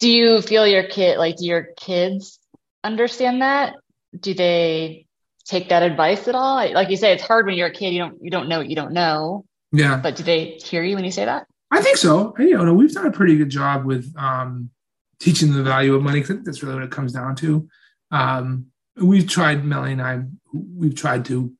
[0.00, 2.38] Do you feel your kid, like, do your kids
[2.82, 3.74] understand that?
[4.18, 5.06] Do they
[5.46, 6.56] take that advice at all?
[6.56, 7.90] Like you say, it's hard when you're a kid.
[7.94, 9.44] You don't, you don't know what you don't know.
[9.72, 11.46] Yeah, But do they hear you when you say that?
[11.70, 12.34] I think so.
[12.38, 14.70] You know, we've done a pretty good job with um,
[15.18, 16.20] teaching the value of money.
[16.20, 17.68] 'cause I think that's really what it comes down to.
[18.12, 18.66] Um,
[18.96, 20.22] we've tried, Melanie and I,
[20.52, 21.52] we've tried to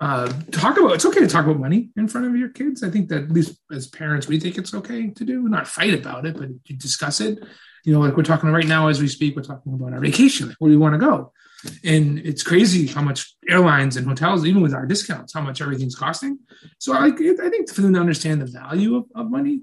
[0.00, 0.92] uh, talk about.
[0.92, 2.82] It's okay to talk about money in front of your kids.
[2.82, 5.48] I think that at least as parents, we think it's okay to do.
[5.48, 7.38] Not fight about it, but you discuss it.
[7.84, 10.48] You know, like we're talking right now as we speak, we're talking about our vacation.
[10.48, 11.32] Like, where do you want to go?
[11.84, 15.94] And it's crazy how much airlines and hotels, even with our discounts, how much everything's
[15.94, 16.40] costing.
[16.78, 17.10] So I, I
[17.50, 19.62] think for them to understand the value of, of money,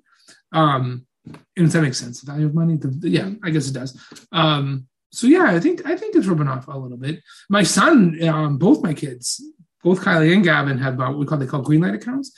[0.54, 3.74] um, and if that makes sense, the value of money, the- yeah, I guess it
[3.74, 4.00] does.
[4.32, 7.22] Um, so yeah, I think I think it's rubbing off a little bit.
[7.50, 9.44] My son, um, both my kids,
[9.84, 12.32] both Kylie and Gavin have uh, what we call they call green light accounts,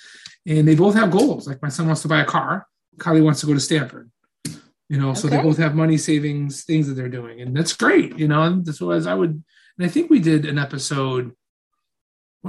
[0.45, 1.47] and they both have goals.
[1.47, 2.67] Like my son wants to buy a car,
[2.97, 4.09] Kylie wants to go to Stanford.
[4.89, 8.17] You know, so they both have money savings things that they're doing, and that's great.
[8.17, 9.31] You know, and so as I would,
[9.77, 11.31] and I think we did an episode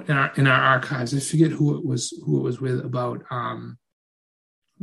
[0.09, 1.14] in our in our archives.
[1.14, 3.79] I forget who it was who it was with about um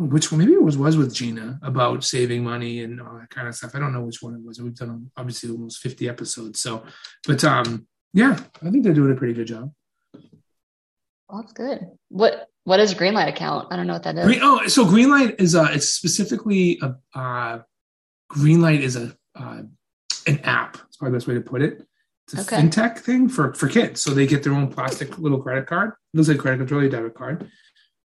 [0.08, 3.48] which one maybe it was was with Gina about saving money and all that kind
[3.48, 3.76] of stuff.
[3.76, 4.62] I don't know which one it was.
[4.62, 6.62] We've done obviously almost 50 episodes.
[6.62, 6.84] So
[7.28, 9.72] but um yeah, I think they're doing a pretty good job.
[11.28, 11.88] Well, that's good.
[12.10, 13.68] What, what is Greenlight account?
[13.72, 14.26] I don't know what that is.
[14.26, 17.60] Green, oh, so Greenlight is uh it's specifically a uh
[18.32, 19.64] Greenlight is a uh,
[20.28, 20.78] an app.
[20.88, 21.86] It's probably the best way to put it.
[22.32, 22.62] It's a Okay.
[22.62, 24.02] fintech thing for for kids.
[24.02, 25.90] So they get their own plastic little credit card.
[26.14, 27.50] It looks like credit card, really a debit card.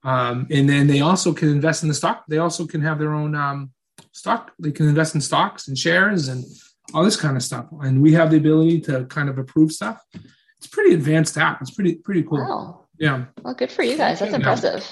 [0.05, 2.25] Um, and then they also can invest in the stock.
[2.29, 3.71] They also can have their own um,
[4.13, 4.53] stock.
[4.59, 6.45] They can invest in stocks and shares and
[6.93, 7.67] all this kind of stuff.
[7.83, 10.01] And we have the ability to kind of approve stuff.
[10.59, 11.61] It's pretty advanced app.
[11.61, 12.39] It's pretty pretty cool.
[12.41, 12.79] Wow.
[12.99, 14.21] Yeah, Well, good for you guys.
[14.21, 14.37] That's Yeah.
[14.37, 14.85] impressive.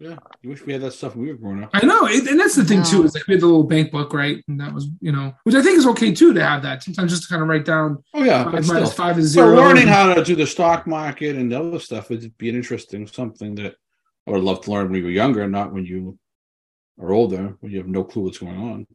[0.00, 1.70] Yeah, you wish we had that stuff when we were growing up.
[1.74, 3.04] I know, it, and that's the thing too.
[3.04, 4.42] Is like we had the little bank book, right?
[4.48, 6.82] And that was, you know, which I think is okay too to have that.
[6.82, 8.76] Sometimes just to kind of write down Oh yeah, five still.
[8.76, 9.56] minus five is So zero.
[9.56, 13.06] learning how to do the stock market and the other stuff would be an interesting
[13.06, 13.74] something that
[14.30, 16.18] I would love to learn when you were younger, not when you
[17.00, 18.86] are older, when you have no clue what's going on.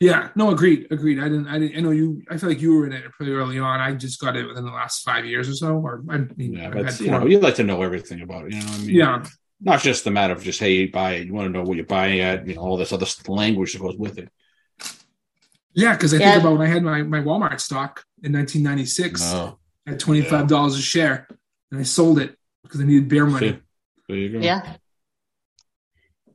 [0.00, 1.18] Yeah, no, agreed, agreed.
[1.20, 1.76] I didn't, I didn't.
[1.76, 2.22] I know you.
[2.30, 3.80] I feel like you were in it pretty early on.
[3.80, 5.76] I just got it within the last five years or so.
[5.76, 8.52] Or I mean, Yeah, but you know, you like to know everything about it.
[8.52, 9.24] You know, what I mean, yeah,
[9.60, 11.26] not just the matter of just hey, you buy it.
[11.26, 12.46] You want to know what you're buying at.
[12.46, 14.28] You know, all this other language that goes with it.
[15.74, 15.92] yeah.
[15.92, 16.32] Because I Yeah.
[16.32, 20.48] think about when I had my my Walmart stock in 1996 No, at twenty five
[20.48, 21.28] dollars a share,
[21.70, 23.60] and I sold it because I needed bear money.
[24.08, 24.44] There you go.
[24.44, 24.76] Yeah.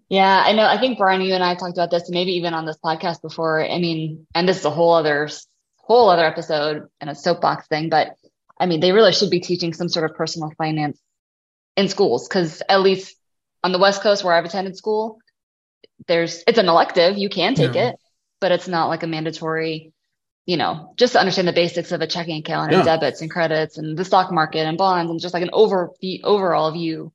[0.09, 0.65] Yeah, I know.
[0.65, 3.63] I think Brian, you and I talked about this, maybe even on this podcast before.
[3.63, 5.30] I mean, and this is a whole other
[5.78, 8.15] whole other episode and a soapbox thing, but
[8.59, 10.99] I mean, they really should be teaching some sort of personal finance
[11.78, 13.15] in schools because at least
[13.63, 15.20] on the West Coast where I've attended school,
[16.07, 17.17] there's it's an elective.
[17.17, 17.89] You can take Yeah.
[17.89, 17.95] it,
[18.39, 19.93] but it's not like a mandatory.
[20.45, 22.80] You know, just to understand the basics of a checking account Yeah.
[22.80, 25.91] and debits and credits and the stock market and bonds and just like an over
[26.01, 27.13] the overall view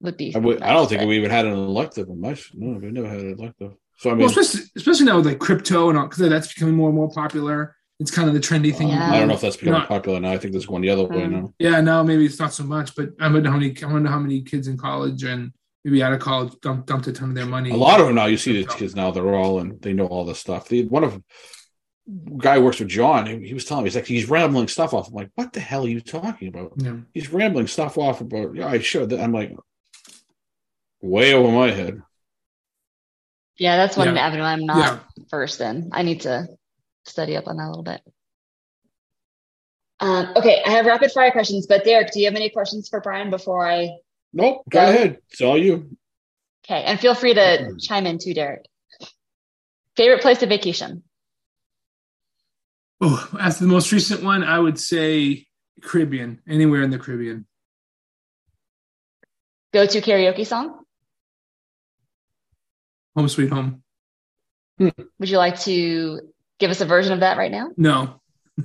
[0.00, 0.34] would be.
[0.34, 2.78] I, would, I don't think nice, we even had an elective in my s- no,
[2.78, 3.72] we never had an elective.
[3.98, 6.74] So I mean, Well, especially especially now with like crypto and all, because that's becoming
[6.76, 7.74] more and more popular.
[8.00, 8.88] It's kind of the trendy thing.
[8.90, 9.10] Yeah.
[9.12, 9.86] I don't know if that's becoming No.
[9.86, 10.30] popular now.
[10.30, 11.30] I think that's going the other way Mm.
[11.32, 11.54] now.
[11.58, 14.20] Yeah, now maybe it's not so much, but I wonder how many I wonder how
[14.20, 15.50] many kids in college and
[15.84, 17.70] maybe out of college dumped, dumped a ton of their money.
[17.70, 18.26] A lot of them now.
[18.26, 19.10] You see these kids now.
[19.10, 20.68] They're all and they know all this stuff.
[20.68, 21.20] The one of
[22.38, 23.26] guy works with John.
[23.26, 25.08] He, he was telling me he's like he's rambling stuff off.
[25.08, 26.74] I'm like, what the hell are you talking about?
[26.76, 26.98] Yeah.
[27.14, 28.54] He's rambling stuff off about.
[28.54, 29.12] Yeah, I should.
[29.12, 29.54] I'm like,
[31.00, 32.02] way over my head.
[33.56, 34.20] Yeah, that's one Yeah.
[34.26, 34.76] avenue I'm not
[35.16, 35.22] Yeah.
[35.30, 35.90] versed in.
[35.92, 36.48] I need to
[37.06, 38.00] study up on that a little bit.
[40.00, 43.00] Um, okay, I have rapid fire questions, but Derek, do you have any questions for
[43.00, 43.90] Brian before I?
[44.32, 44.62] Nope.
[44.68, 44.88] Go Go.
[44.88, 45.18] ahead.
[45.30, 45.96] It's all you.
[46.64, 48.66] Okay, and feel free to chime in too, Derek.
[49.96, 51.02] Favorite place to vacation?
[53.00, 55.46] Oh, as the most recent one, I would say
[55.82, 57.46] Caribbean, anywhere in the Caribbean.
[59.72, 60.84] Go to karaoke song?
[63.18, 63.82] Home sweet home.
[64.78, 66.20] Would you like to
[66.60, 67.70] give us a version of that right now?
[67.76, 68.20] No,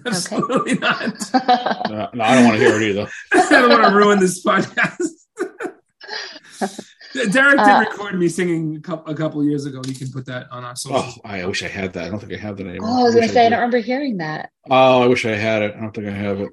[0.05, 1.15] absolutely not.
[1.33, 3.09] Uh, no, I don't want to hear it either.
[3.33, 5.09] I don't want to ruin this podcast.
[7.31, 9.81] Derek did Uh, record me singing a couple, a couple years ago.
[9.87, 10.99] You can put that on our social.
[10.99, 12.03] Oh, I wish I had that.
[12.05, 12.89] I don't think I have that anymore.
[12.91, 13.49] oh, I was going to say, I did.
[13.51, 14.51] don't remember hearing that.
[14.69, 15.73] Oh, I wish I had it.
[15.75, 16.49] I don't think I have it.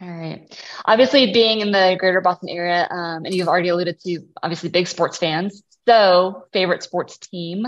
[0.00, 0.64] All right.
[0.84, 4.86] Obviously, being in the greater Boston area, um, and you've already alluded to obviously big
[4.86, 5.62] sports fans.
[5.88, 7.66] So, favorite sports team?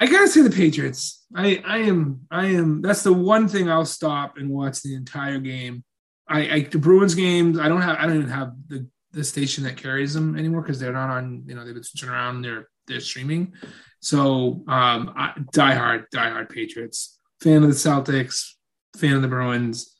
[0.00, 1.24] I gotta say the Patriots.
[1.32, 2.82] I I am I am.
[2.82, 5.84] That's the one thing I'll stop and watch the entire game.
[6.26, 7.56] I, I the Bruins games.
[7.56, 7.98] I don't have.
[7.98, 11.44] I don't even have the the station that carries them anymore because they're not on.
[11.46, 12.42] You know they've been switching around.
[12.42, 13.52] They're they're streaming.
[14.00, 17.16] So um, I, die hard, die hard Patriots.
[17.40, 18.54] Fan of the Celtics.
[18.96, 19.94] Fan of the Bruins.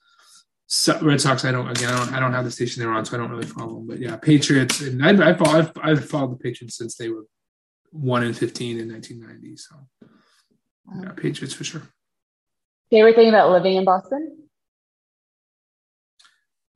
[0.72, 1.44] So, Red Sox.
[1.44, 1.68] I don't.
[1.68, 2.14] Again, I don't.
[2.14, 3.88] I don't have the station they're on, so I don't really follow them.
[3.88, 4.80] But yeah, Patriots.
[4.80, 7.24] And I I follow, I've, I've followed the Patriots since they were
[7.90, 9.56] one in fifteen in 1990.
[9.56, 9.74] So
[11.02, 11.82] yeah, Patriots for sure.
[12.88, 14.36] Favorite thing about living in Boston?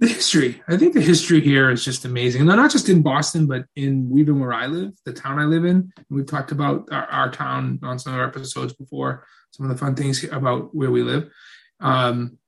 [0.00, 0.60] The history.
[0.66, 2.46] I think the history here is just amazing.
[2.46, 5.64] No, not just in Boston, but in even where I live, the town I live
[5.64, 5.92] in.
[6.10, 9.24] We've talked about our, our town on some of our episodes before.
[9.52, 11.30] Some of the fun things about where we live.
[11.78, 12.38] Um,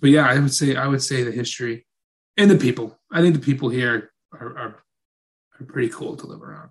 [0.00, 1.86] but yeah, I would say I would say the history
[2.36, 2.98] and the people.
[3.12, 4.84] I think the people here are, are,
[5.58, 6.70] are pretty cool to live around.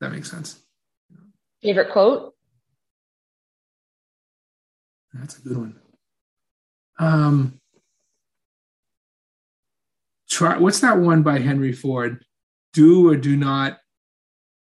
[0.00, 0.60] That makes sense.
[1.62, 2.34] Favorite quote?
[5.12, 5.80] That's a good one.
[6.98, 7.60] Um,
[10.28, 10.58] try.
[10.58, 12.24] What's that one by Henry Ford?
[12.72, 13.78] Do or do not.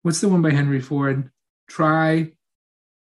[0.02, 1.30] What's the one by Henry Ford?
[1.68, 2.32] Try.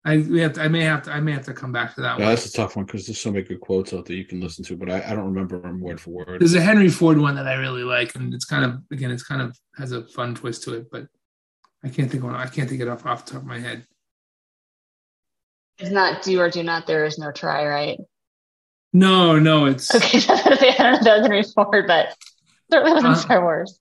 [0.04, 0.54] I we have.
[0.54, 1.12] To, I may have to.
[1.12, 2.34] I may have to come back to that Yeah, one.
[2.36, 4.66] that's a tough one because there's so many good quotes out there you can listen
[4.66, 6.41] to, but I, I don't remember them word for word.
[6.41, 9.22] There's a Henry Ford one that I really like, and it's kind of again, it's
[9.24, 11.06] kind of has a fun twist to it, but
[11.84, 12.36] I can't think of one.
[12.39, 13.86] I can't think it off off the top of my head.
[15.78, 16.88] It's not do or do not.
[16.88, 17.99] There is no try, right?
[18.93, 22.16] No, no, it's Okay, I don't know if Henry Ford, but
[22.72, 23.80] certainly wasn't Uh, Star Wars.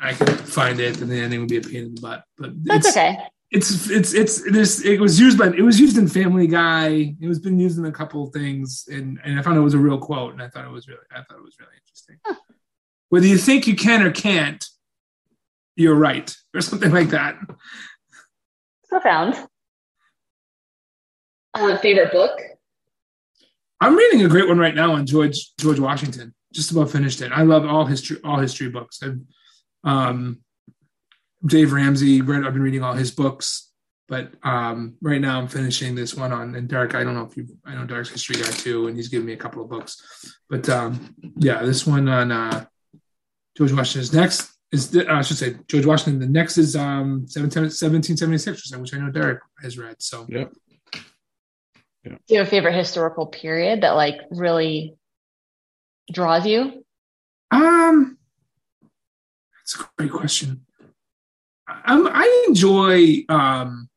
[0.00, 2.24] I can find it, and the ending would be a pain in the butt.
[2.36, 3.18] But That's it's, okay.
[3.50, 7.16] It's it's it's this it was used by it was used in Family Guy.
[7.20, 9.74] It was been used in a couple of things, and and I found it was
[9.74, 12.16] a real quote, and I thought it was really I thought it was really interesting.
[12.26, 12.34] Huh.
[13.08, 14.62] Whether you think you can or can't,
[15.76, 17.36] you're right, or something like that.
[18.88, 19.34] Profound.
[21.54, 22.38] Uh, favorite book?
[23.80, 26.34] I'm reading a great one right now on George George Washington.
[26.52, 27.32] Just about finished it.
[27.32, 29.00] I love all history all history books.
[29.02, 29.20] I've,
[29.84, 30.40] um,
[31.46, 32.20] Dave Ramsey.
[32.20, 33.70] Read, I've been reading all his books,
[34.08, 36.54] but um, right now I'm finishing this one on.
[36.54, 39.08] And Derek, I don't know if you, I know Derek's history guy too, and he's
[39.08, 40.36] given me a couple of books.
[40.50, 42.64] But um, yeah, this one on uh,
[43.56, 46.20] George Washington's next is the, uh, I should say George Washington.
[46.20, 49.96] The next is um 1776, which I know Derek has read.
[50.00, 50.52] So Yep.
[52.04, 54.96] Do you have a favorite historical period that like really
[56.10, 56.84] draws you?
[57.50, 58.18] Um,
[59.58, 60.64] that's a great question.
[61.68, 63.24] I'm, I enjoy.
[63.28, 63.88] Um,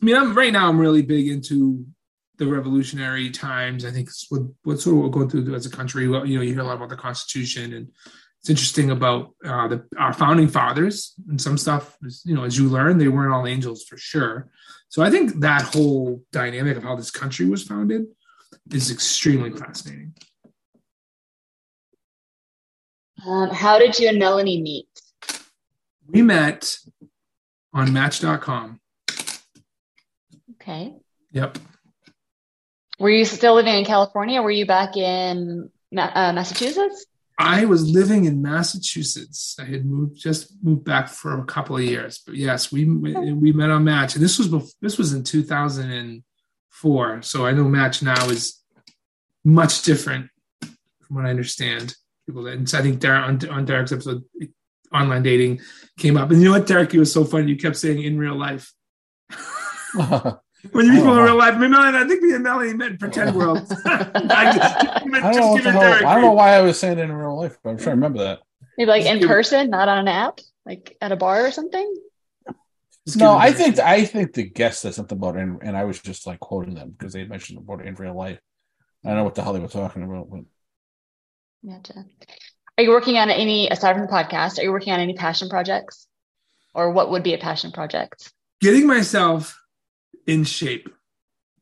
[0.00, 0.68] I mean, I'm right now.
[0.68, 1.86] I'm really big into
[2.38, 3.84] the revolutionary times.
[3.84, 6.08] I think what what sort of we're going through as a country.
[6.08, 7.88] Well, you know, you hear a lot about the Constitution, and
[8.40, 11.96] it's interesting about uh, the our founding fathers and some stuff.
[12.24, 14.50] You know, as you learn, they weren't all angels for sure.
[14.88, 18.06] So I think that whole dynamic of how this country was founded
[18.70, 20.14] is extremely fascinating.
[23.26, 24.88] Um, how did you and Melanie meet?
[26.08, 26.78] We met
[27.72, 28.80] on Match.com.
[30.54, 30.94] Okay.
[31.32, 31.58] Yep.
[32.98, 34.40] Were you still living in California?
[34.40, 37.06] Were you back in uh, Massachusetts?
[37.38, 39.56] I was living in Massachusetts.
[39.60, 43.52] I had moved just moved back for a couple of years, but yes, we we
[43.52, 47.22] met on Match, and this was bef- this was in 2004.
[47.22, 48.58] So I know Match now is
[49.44, 50.30] much different
[50.62, 51.94] from what I understand.
[52.26, 54.24] People that and so I think Derek, on, on Derek's episode,
[54.92, 55.60] online dating
[55.98, 57.48] came up, and you know what, Derek, It was so funny.
[57.50, 58.72] You kept saying in real life.
[60.72, 62.42] When you meet people in Oh, real life, me and Melanie, I think me and
[62.42, 63.58] Melanie met in pretend world.
[63.86, 65.50] I just, I don't know.
[65.52, 67.76] What the I don't know why I was saying it in real life, but I'm
[67.76, 68.40] trying to remember that.
[68.76, 71.52] Maybe like in Just give- person, not on an app, like at a bar or
[71.52, 71.94] something?
[73.16, 76.00] No, I think I think the guest said something about it, and, and I was
[76.00, 78.40] just like quoting them because they had mentioned about it in real life.
[79.04, 80.28] I don't know what the hell they were talking about.
[80.28, 80.40] But
[81.64, 82.04] Gotcha.
[82.78, 85.48] Are you working on any, aside from the podcast, are you working on any passion
[85.48, 86.06] projects?
[86.74, 88.32] Or what would be a passion project?
[88.60, 89.60] getting myself
[90.26, 90.88] in shape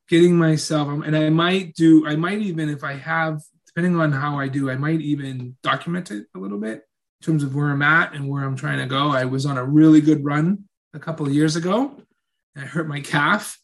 [0.09, 4.39] getting myself and i might do i might even if i have depending on how
[4.39, 6.83] i do i might even document it a little bit
[7.21, 9.59] in terms of where i'm at and where i'm trying to go i was on
[9.59, 11.95] a really good run a couple of years ago
[12.57, 13.59] i hurt my calf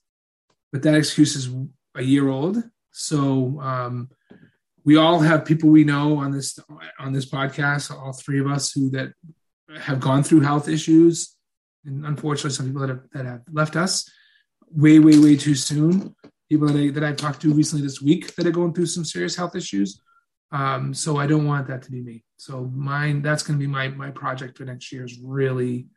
[0.72, 1.50] but that excuse is
[1.94, 4.08] a year old so um,
[4.84, 6.58] we all have people we know on this
[6.98, 9.12] on this podcast all three of us who that
[9.78, 11.36] have gone through health issues.
[11.84, 14.10] And unfortunately some people that have that have left us
[14.70, 16.14] way way way too soon.
[16.48, 19.04] People that I that I've talked to recently this week that are going through some
[19.04, 20.00] serious health issues.
[20.52, 22.24] Um, so I don't want that to be me.
[22.36, 25.88] So mine that's going to be my my project for next year is really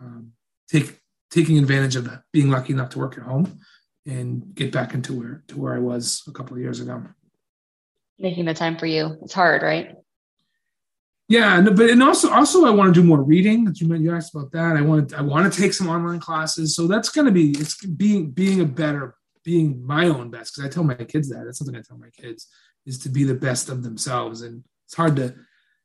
[0.00, 0.32] um,
[0.68, 1.00] take
[1.30, 3.60] taking advantage of being lucky enough to work at home
[4.06, 7.04] and get back into where to where I was a couple of years ago
[8.18, 9.18] Making the time for you.
[9.22, 9.96] It's hard, right?
[11.28, 13.72] Yeah, no, but and also also I want to do more reading.
[13.74, 14.76] You meant- you asked about that.
[14.76, 16.76] I want I want to take some online classes.
[16.76, 20.68] So that's going to be it's being being a better being my own best because
[20.68, 21.44] I tell my kids that.
[21.44, 22.48] That's something I tell my kids
[22.86, 25.34] is to be the best of themselves, and it's hard to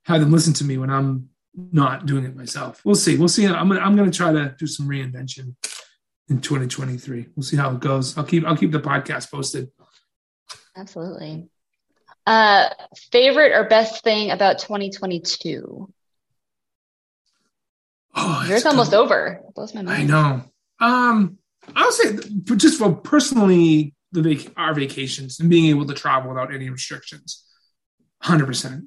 [0.04, 2.82] have them listen to me when I'm not doing it myself.
[2.84, 3.18] We'll see.
[3.18, 3.48] We'll see.
[3.48, 5.56] I'm gonna I'm gonna try to do some reinvention
[6.28, 7.28] in 2023.
[7.36, 8.18] We'll see how it goes.
[8.18, 9.70] I'll keep I'll keep the podcast posted.
[10.76, 11.50] Absolutely.
[12.26, 12.70] Uh,
[13.12, 15.92] favorite or best thing about 2022?
[18.16, 19.42] Oh, Yours it's almost over.
[19.48, 20.02] It blows my mind.
[20.02, 20.44] I know.
[20.80, 21.38] Um,
[21.76, 22.18] I'll say
[22.56, 27.46] just for personally the vac- our vacations and being able to travel without any restrictions,
[28.22, 28.86] hundred percent.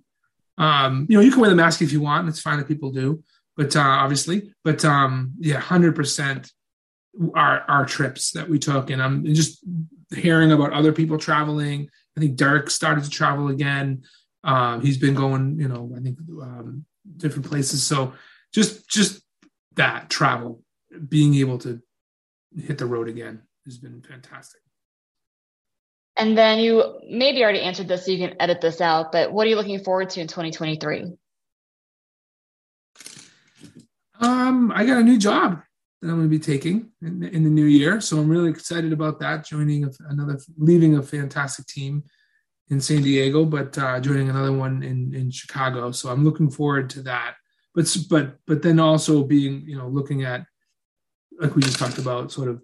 [0.59, 2.21] Um, you know, you can wear the mask if you want.
[2.21, 3.23] and It's fine that people do,
[3.57, 6.51] but uh, obviously, but um, yeah, hundred percent.
[7.35, 9.63] Our our trips that we took, and I'm just
[10.15, 11.91] hearing about other people traveling.
[12.17, 14.03] I think Derek started to travel again.
[14.45, 16.85] Um, he's been going, you know, I think um,
[17.17, 17.83] different places.
[17.83, 18.15] So
[18.53, 19.23] just just
[19.77, 20.63] that travel
[21.09, 21.81] being able to
[22.57, 24.61] hit the road again has been fantastic.
[26.17, 29.13] And then you maybe already answered this, so you can edit this out.
[29.13, 31.13] But what are you looking forward to in 2023?
[34.21, 35.63] Um, I got a new job
[36.03, 38.93] that I'm going to be taking in, in the new year, so I'm really excited
[38.93, 39.47] about that.
[39.47, 42.03] Joining another, leaving a fantastic team
[42.71, 45.93] in San Diego, but uh, joining another one in in Chicago.
[45.93, 47.37] So I'm looking forward to that.
[47.75, 50.45] But but but then also being you know looking at
[51.41, 52.61] like we just talked about, sort of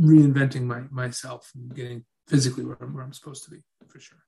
[0.00, 4.18] reinventing my myself and getting physically where I'm, where I'm supposed to be for sure.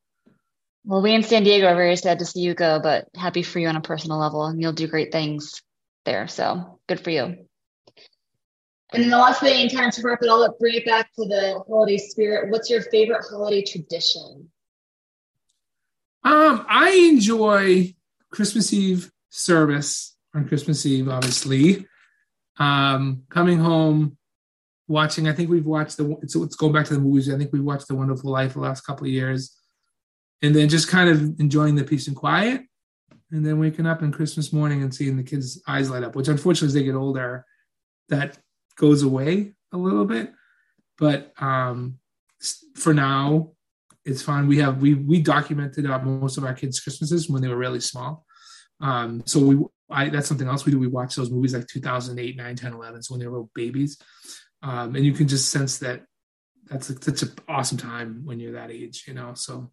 [0.85, 3.59] Well, we in San Diego are very sad to see you go, but happy for
[3.59, 5.61] you on a personal level, and you'll do great things.
[6.05, 6.28] there.
[6.28, 7.47] So good for you.
[8.93, 11.12] And then the last thing, kind of to wrap it all up, bring it back
[11.14, 12.51] to the holiday spirit.
[12.51, 14.51] What's your favorite holiday tradition?
[16.24, 17.95] Um, I enjoy
[18.30, 21.86] Christmas Eve service on Christmas Eve, obviously.
[22.59, 24.18] Um, coming home,
[24.86, 25.28] watching.
[25.28, 26.18] I think we've watched the.
[26.22, 27.32] It's, let's go back to the movies.
[27.32, 29.57] I think we watched The Wonderful Life the last couple of years,
[30.43, 32.62] and then just kind of enjoying the peace and quiet,
[33.30, 36.14] and then waking up on Christmas morning and seeing the kids' eyes light up.
[36.16, 37.47] Which, unfortunately, as they get older,
[38.11, 38.36] that
[38.81, 40.33] goes away a little bit.
[40.99, 41.99] But um,
[42.74, 43.53] for now,
[44.05, 44.49] it's fine.
[44.49, 47.81] We have we we documented uh, most of our kids' Christmases when they were really
[47.81, 48.24] small.
[48.81, 50.78] Um, so we I that's something else we do.
[50.78, 54.01] We watch those movies like 2008, 9, 10, 11, so when they were babies.
[54.62, 56.05] Um, and you can just sense that
[56.66, 59.35] that's a, such an awesome time when you're that age, you know.
[59.35, 59.70] So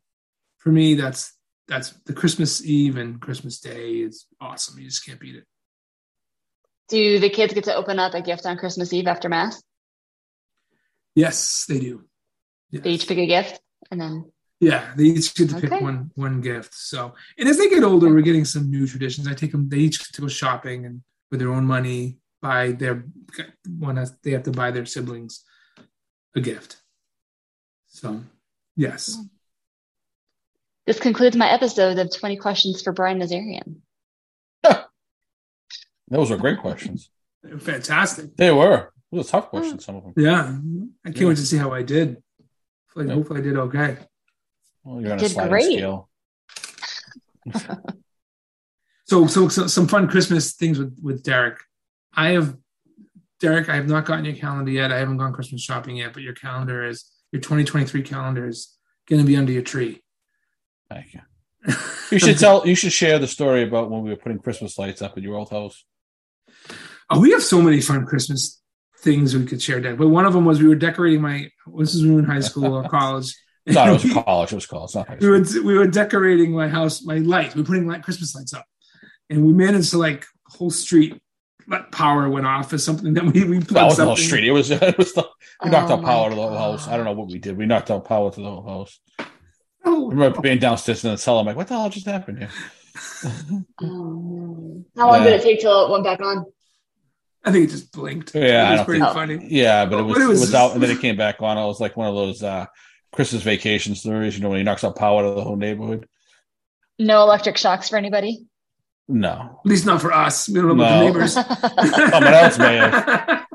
[0.58, 1.34] for me, that's
[1.68, 4.80] that's the Christmas Eve and Christmas Day is awesome.
[4.80, 5.46] You just can't beat it.
[6.90, 9.62] Do the kids get to open up a gift on Christmas Eve after Mass?
[11.16, 12.06] Yes, they do.
[12.70, 12.84] Yes.
[12.84, 13.60] They each pick a gift
[13.92, 16.74] and then yeah, they each get to pick one one gift.
[16.74, 19.28] So, and as they get older, we're getting some new traditions.
[19.28, 22.72] I take them; they each get to go shopping and with their own money buy
[22.72, 23.06] their
[23.68, 23.98] one.
[23.98, 25.44] has- They have to buy their siblings
[26.36, 26.78] a gift.
[27.88, 28.24] So,
[28.76, 29.26] yes, hmm.
[30.88, 33.82] this concludes my episode of 20 questions for Brian Nazarian.
[36.08, 37.10] Those were great questions.
[37.60, 38.36] fantastic.
[38.38, 38.92] They were.
[39.12, 40.14] Those were tough questions, some of them.
[40.18, 40.58] Yeah,
[41.06, 41.28] I can't Yeah.
[41.30, 42.22] wait to see how I did.
[42.88, 43.14] Hopefully, Yeah.
[43.14, 43.98] hopefully I did okay.
[44.84, 45.64] Well, you're on a Did sliding great.
[45.64, 46.10] scale.
[49.06, 51.60] So, so, so some fun Christmas things with with Derek.
[52.14, 52.58] I have
[53.40, 53.70] Derek.
[53.70, 54.92] I have not gotten your calendar yet.
[54.92, 58.78] I haven't gone Christmas shopping yet, but your calendar is your 2023 calendar is
[59.08, 60.02] going to be under your tree.
[60.90, 61.22] Thank you.
[62.12, 62.68] You should tell.
[62.68, 65.36] You should share the story about when we were putting Christmas lights up at your
[65.36, 65.86] old house.
[67.10, 68.62] Oh, we have so many fun Christmas
[69.00, 69.98] things we could share, Derek.
[69.98, 71.50] But one of them was we were decorating my.
[71.78, 73.34] This is when we were in high school or college.
[73.66, 74.52] No, it was college.
[74.52, 74.86] It was college.
[74.90, 77.56] It's not high we were we were decorating my house, my lights.
[77.56, 78.66] We were putting light Christmas lights up,
[79.30, 81.22] and we managed to like whole street
[81.70, 84.46] let power went off or something that we we plugged That was the whole street.
[84.46, 84.72] It was.
[84.72, 85.28] It was the.
[85.64, 86.88] We knocked Oh out power my to the whole house.
[86.88, 87.58] I don't know what we did.
[87.58, 89.00] We knocked out power to the whole house.
[89.20, 89.24] Oh.
[89.24, 89.28] I
[89.90, 92.40] Oh, remember being downstairs in the and then telling like, "What the hell just happened
[92.40, 92.50] here?"
[93.26, 94.86] Oh, no.
[94.98, 95.32] How long Yeah.
[95.32, 96.46] did it take till it went back on?
[97.48, 98.36] I think it just blinked.
[98.36, 99.48] Yeah, I it was don't pretty think- funny.
[99.50, 101.16] Yeah, but it was, But it it was was, just- out, and then it came
[101.16, 101.58] back on.
[101.58, 102.66] It was like one of those uh,
[103.14, 104.36] Christmas vacation stories.
[104.38, 106.08] You know, when he knocks out power to the whole neighborhood.
[107.00, 108.46] No electric shocks for anybody?
[109.08, 110.50] No, At least not for us.
[110.50, 111.00] We don't know about No.
[111.00, 111.34] the neighbors.
[112.12, 113.46] Someone else may have.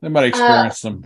[0.00, 1.04] they might experience some.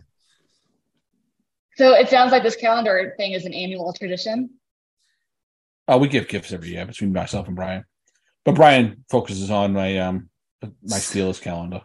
[1.77, 4.51] so it sounds like this calendar thing is an annual tradition.
[5.89, 7.85] Oh, we give gifts every year between myself and Brian,
[8.45, 10.31] but Brian focuses on my um
[10.83, 11.83] my Steelers calendar.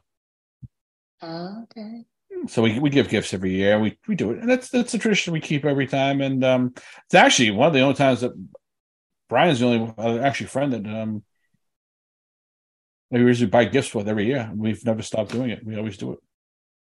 [1.23, 2.05] Okay.
[2.47, 3.79] So we we give gifts every year.
[3.79, 6.21] We we do it, and that's that's a tradition we keep every time.
[6.21, 6.73] And um,
[7.05, 8.31] it's actually one of the only times that
[9.29, 11.23] Brian's the only uh, actually friend that um
[13.11, 14.49] we usually buy gifts with every year.
[14.55, 15.65] We've never stopped doing it.
[15.65, 16.19] We always do it.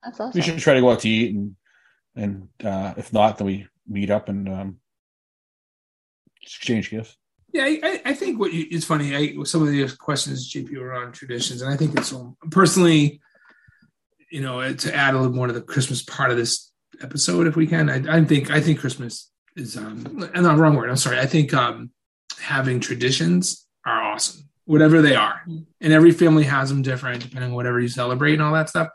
[0.04, 0.32] That's awesome.
[0.34, 1.56] We should try to go out to eat, and
[2.16, 4.78] and uh, if not, then we meet up and um,
[6.42, 7.18] exchange gifts.
[7.54, 9.16] Yeah, I, I- think what you, it's funny.
[9.16, 13.22] I, some of the questions JP were on traditions, and I think it's um, personally,
[14.32, 17.56] you know, to add a little more to the Christmas part of this episode, if
[17.56, 17.89] we can.
[17.89, 20.89] I, I think I think Christmas is um, and not wrong word.
[20.89, 21.20] I'm sorry.
[21.20, 21.91] I think um,
[22.39, 27.56] having traditions are awesome, whatever they are, and every family has them different depending on
[27.56, 28.88] whatever you celebrate and all that stuff.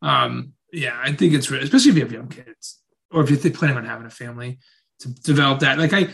[0.00, 2.78] Um, yeah, I think it's especially if you have young kids
[3.10, 4.58] or if you're planning on having a family
[5.00, 5.78] to develop that.
[5.78, 6.08] Like I,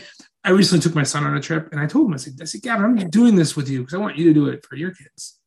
[0.45, 2.45] I recently took my son on a trip and I told him, I said, I
[2.45, 4.75] said, Gavin, I'm doing this with you because I want you to do it for
[4.75, 5.39] your kids.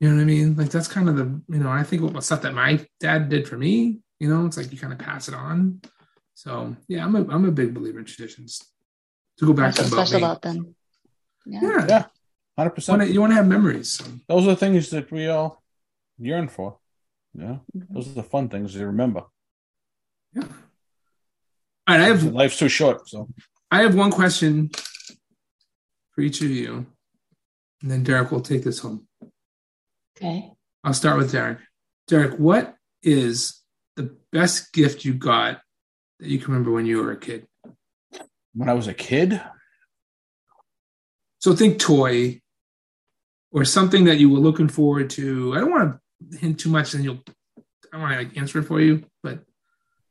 [0.00, 0.56] You know what I mean?
[0.56, 3.46] Like that's kind of the, you know, I think what stuff that my dad did
[3.46, 5.80] for me, you know, it's like you kind of pass it on.
[6.34, 8.60] So yeah, I'm a I'm a big believer in traditions.
[9.38, 10.24] To go back What's to so about special me.
[10.26, 10.74] about them?
[11.46, 11.60] Yeah.
[11.62, 12.04] yeah, Yeah,
[12.58, 12.98] Hundred percent.
[12.98, 13.92] wanna- you want to have memories.
[13.92, 15.62] So, Those are the things that we all
[16.18, 16.78] yearn for.
[17.34, 17.94] Yeah, mm-hmm.
[17.94, 19.22] those are the fun things to remember.
[20.34, 20.42] yeah.
[21.86, 23.28] All right, I have Life's too short, so
[23.72, 24.70] I have one question
[26.10, 26.86] for each of you,
[27.80, 29.08] and then Derek will take this home.
[30.14, 30.52] Okay.
[30.84, 31.58] I'll start with Derek.
[32.06, 33.62] Derek, what is
[33.96, 35.62] the best gift you got
[36.20, 37.46] that you can remember when you were a kid?
[38.54, 39.40] when I was a kid,
[41.38, 42.42] So think toy
[43.50, 45.54] or something that you were looking forward to.
[45.54, 45.98] I don't want
[46.30, 47.22] to hint too much, and you'll
[47.56, 47.62] I
[47.92, 49.04] don't want to like answer it for you.
[49.22, 49.40] But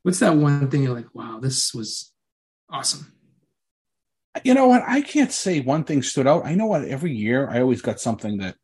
[0.01, 2.11] what's that one thing you're like, wow, this was
[2.67, 3.13] awesome?
[4.43, 4.83] You know what?
[4.87, 6.45] I can't say one thing stood out.
[6.45, 8.55] I know what every year I always got something that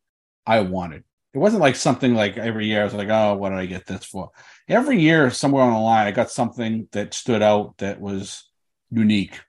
[0.45, 1.03] I wanted.
[1.33, 3.85] It wasn't like something like every year I was like, oh, what did I get
[3.85, 4.31] this for?
[4.67, 8.49] Every year, somewhere on the line, I got something that stood out that was
[8.89, 9.39] unique.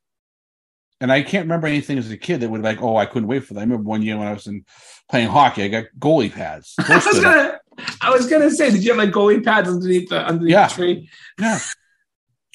[1.01, 3.29] And I can't remember anything as a kid that would be like, oh, I couldn't
[3.29, 3.61] wait for that.
[3.61, 4.64] I remember one year when I was in
[5.09, 6.75] playing hockey, I got goalie pads.
[6.81, 7.61] I was gonna,
[8.03, 10.66] I was gonna say, did you have like goalie pads underneath the underneath Yeah.
[10.66, 11.11] the tree?
[11.39, 11.61] Yeah.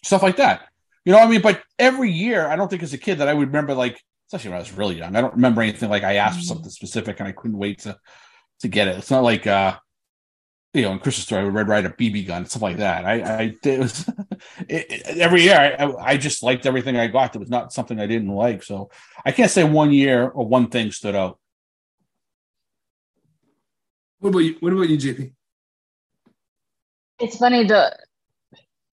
[0.04, 0.68] Stuff like that.
[1.06, 1.42] You know what I mean?
[1.42, 4.00] But every year, I don't think as a kid that I would remember like,
[4.30, 6.70] especially when I was really young, I don't remember anything like I asked for something
[6.70, 7.98] specific and I couldn't wait to
[8.62, 8.98] to get it.
[8.98, 9.78] It's not like uh
[10.74, 13.06] you know, in Christmas story, I would ride a BB gun, stuff like that.
[13.06, 14.08] I, I it was
[14.68, 15.56] it, it- every year.
[15.56, 17.34] I, I, I just liked everything I got.
[17.34, 18.64] There was not something I didn't like.
[18.64, 18.90] So
[19.24, 21.38] I can't say one year or one thing stood out.
[24.20, 24.56] What about you?
[24.62, 25.34] What about you, JP?
[27.20, 27.96] It's funny the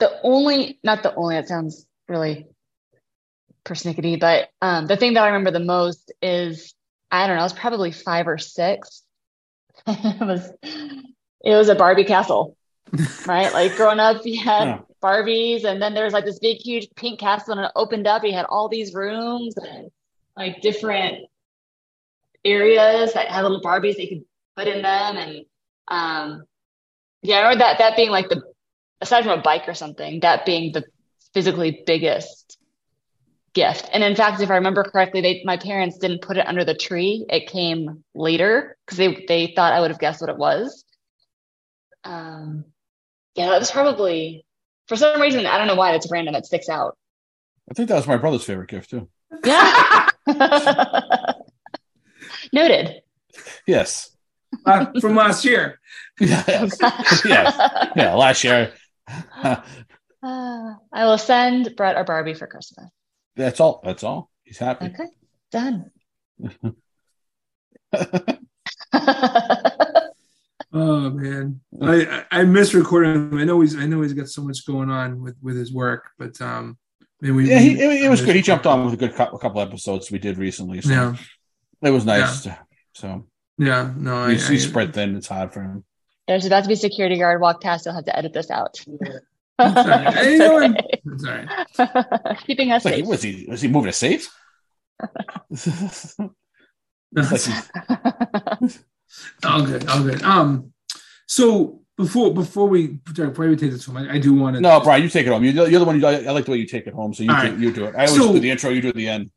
[0.00, 2.46] the only not the only it sounds really
[3.64, 6.74] persnickety, but um the thing that I remember the most is
[7.10, 9.02] I don't know, it was probably five or six.
[9.86, 12.56] it was it was a Barbie castle.
[13.26, 13.52] Right?
[13.52, 14.78] Like growing up you had Yeah.
[15.02, 18.22] Barbies and then there was like this big huge pink castle and it opened up,
[18.24, 19.90] you had all these rooms and
[20.36, 21.26] like different
[22.44, 24.24] areas that had little Barbies that you could
[24.56, 25.44] put in them and
[25.88, 26.44] um
[27.22, 28.42] yeah, I remember that that being like the
[29.00, 30.84] aside from a bike or something, that being the
[31.34, 32.58] physically biggest
[33.52, 33.88] gift.
[33.92, 36.74] And in fact, if I remember correctly, they my parents didn't put it under the
[36.74, 37.26] tree.
[37.28, 40.84] It came later because they they thought I would have guessed what it was.
[42.04, 42.64] Um
[43.34, 44.44] yeah, that was probably
[44.88, 46.96] for some reason, I don't know why it's random, it sticks out.
[47.70, 49.08] I think that was my brother's favorite gift too.
[49.44, 50.08] Yeah.
[52.52, 53.02] Noted.
[53.66, 54.16] Yes.
[54.66, 55.78] Uh, from last year.
[56.20, 56.76] yes.
[57.24, 57.56] yes.
[57.94, 58.14] Yeah.
[58.14, 58.72] Last year.
[59.42, 59.62] Uh,
[60.22, 62.88] I will send Brett a Barbie for Christmas.
[63.36, 63.80] That's all.
[63.84, 64.30] That's all.
[64.44, 64.86] He's happy.
[64.86, 65.06] Okay,
[65.50, 65.90] done.
[70.72, 73.38] Oh man, I I I miss recording him.
[73.38, 76.10] I know he's I know he's got so much going on with with his work,
[76.16, 76.78] but um,
[77.20, 78.36] man, we Yeah, he, we- it, it was good.
[78.36, 80.80] He jumped on with a good cou- a couple episodes we did recently.
[80.80, 81.16] So Yeah,
[81.82, 82.44] it was nice.
[82.44, 82.56] to-
[82.94, 83.26] so
[83.58, 85.16] yeah, no, I, he's, I, spread thin.
[85.16, 85.84] It's hard for him.
[86.28, 87.84] There's about to be security guard walk past.
[87.84, 88.78] You'll have to edit this out.
[89.60, 90.14] That's all right.
[90.14, 90.84] Hey, you know what?
[90.88, 91.66] It's It's all right.
[92.26, 92.36] okay.
[92.46, 93.06] Keeping us It's like, safe.
[93.06, 94.28] was he was he moving a safe?
[97.12, 98.84] No, Like it's he's-
[99.44, 100.22] all good, all good.
[100.22, 100.72] Um,
[101.26, 104.80] so before before we before we take this home, I, I do want to no,
[104.80, 105.42] Brian, you take it home.
[105.44, 106.00] You're, you're the one.
[106.00, 107.12] You, I, I like the way you take it home.
[107.12, 107.58] So you All do, right.
[107.58, 107.94] you do it.
[107.96, 108.70] I always So- do the intro.
[108.70, 109.30] You do the end.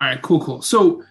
[0.00, 0.60] All right, cool, cool.
[0.60, 1.02] So,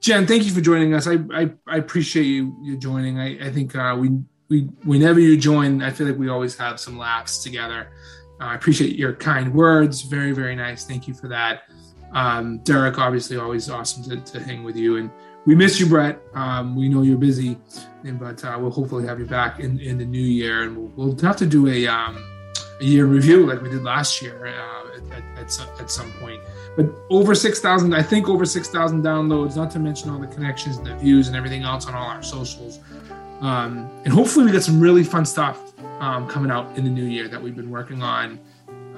[0.00, 1.06] Jen, thank you for joining us.
[1.06, 3.18] I I, I appreciate you you joining.
[3.18, 4.08] I, I think uh, we
[4.48, 7.88] we whenever you join, I feel like we always have some laughs together.
[8.40, 10.02] Uh, I appreciate your kind words.
[10.02, 10.84] Very very nice.
[10.84, 11.62] Thank you for that.
[12.12, 15.10] Um, Derek, obviously, always awesome to, to hang with you, and
[15.44, 16.20] we miss you, Brett.
[16.34, 17.58] Um, we know you're busy,
[18.04, 21.08] and but uh, we'll hopefully have you back in, in the new year, and we'll,
[21.08, 22.16] we'll have to do a um,
[22.80, 26.12] a year review like we did last year uh, at, at, at, some, at some
[26.20, 26.42] point
[26.76, 30.86] but over 6,000, I think over 6,000 downloads, not to mention all the connections and
[30.86, 32.80] the views and everything else on all our socials.
[33.40, 37.04] Um, and hopefully, we got some really fun stuff um, coming out in the new
[37.04, 38.38] year that we've been working on,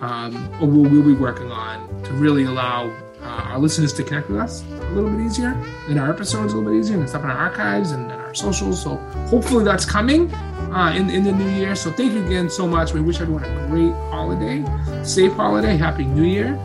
[0.01, 2.87] um, or we'll, we'll be working on to really allow
[3.21, 5.51] uh, our listeners to connect with us a little bit easier,
[5.89, 8.35] and our episodes a little bit easier, and stuff in our archives and, and our
[8.35, 8.81] socials.
[8.81, 8.97] So,
[9.29, 10.33] hopefully, that's coming
[10.73, 11.75] uh, in, in the new year.
[11.75, 12.93] So, thank you again so much.
[12.93, 14.65] We wish everyone a great holiday,
[15.05, 16.57] safe holiday, happy new year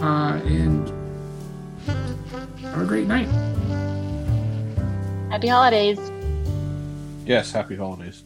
[0.00, 0.88] uh, and
[2.62, 3.28] have a great night.
[5.30, 5.98] Happy holidays.
[7.28, 7.52] Yes.
[7.52, 8.22] Happy holidays.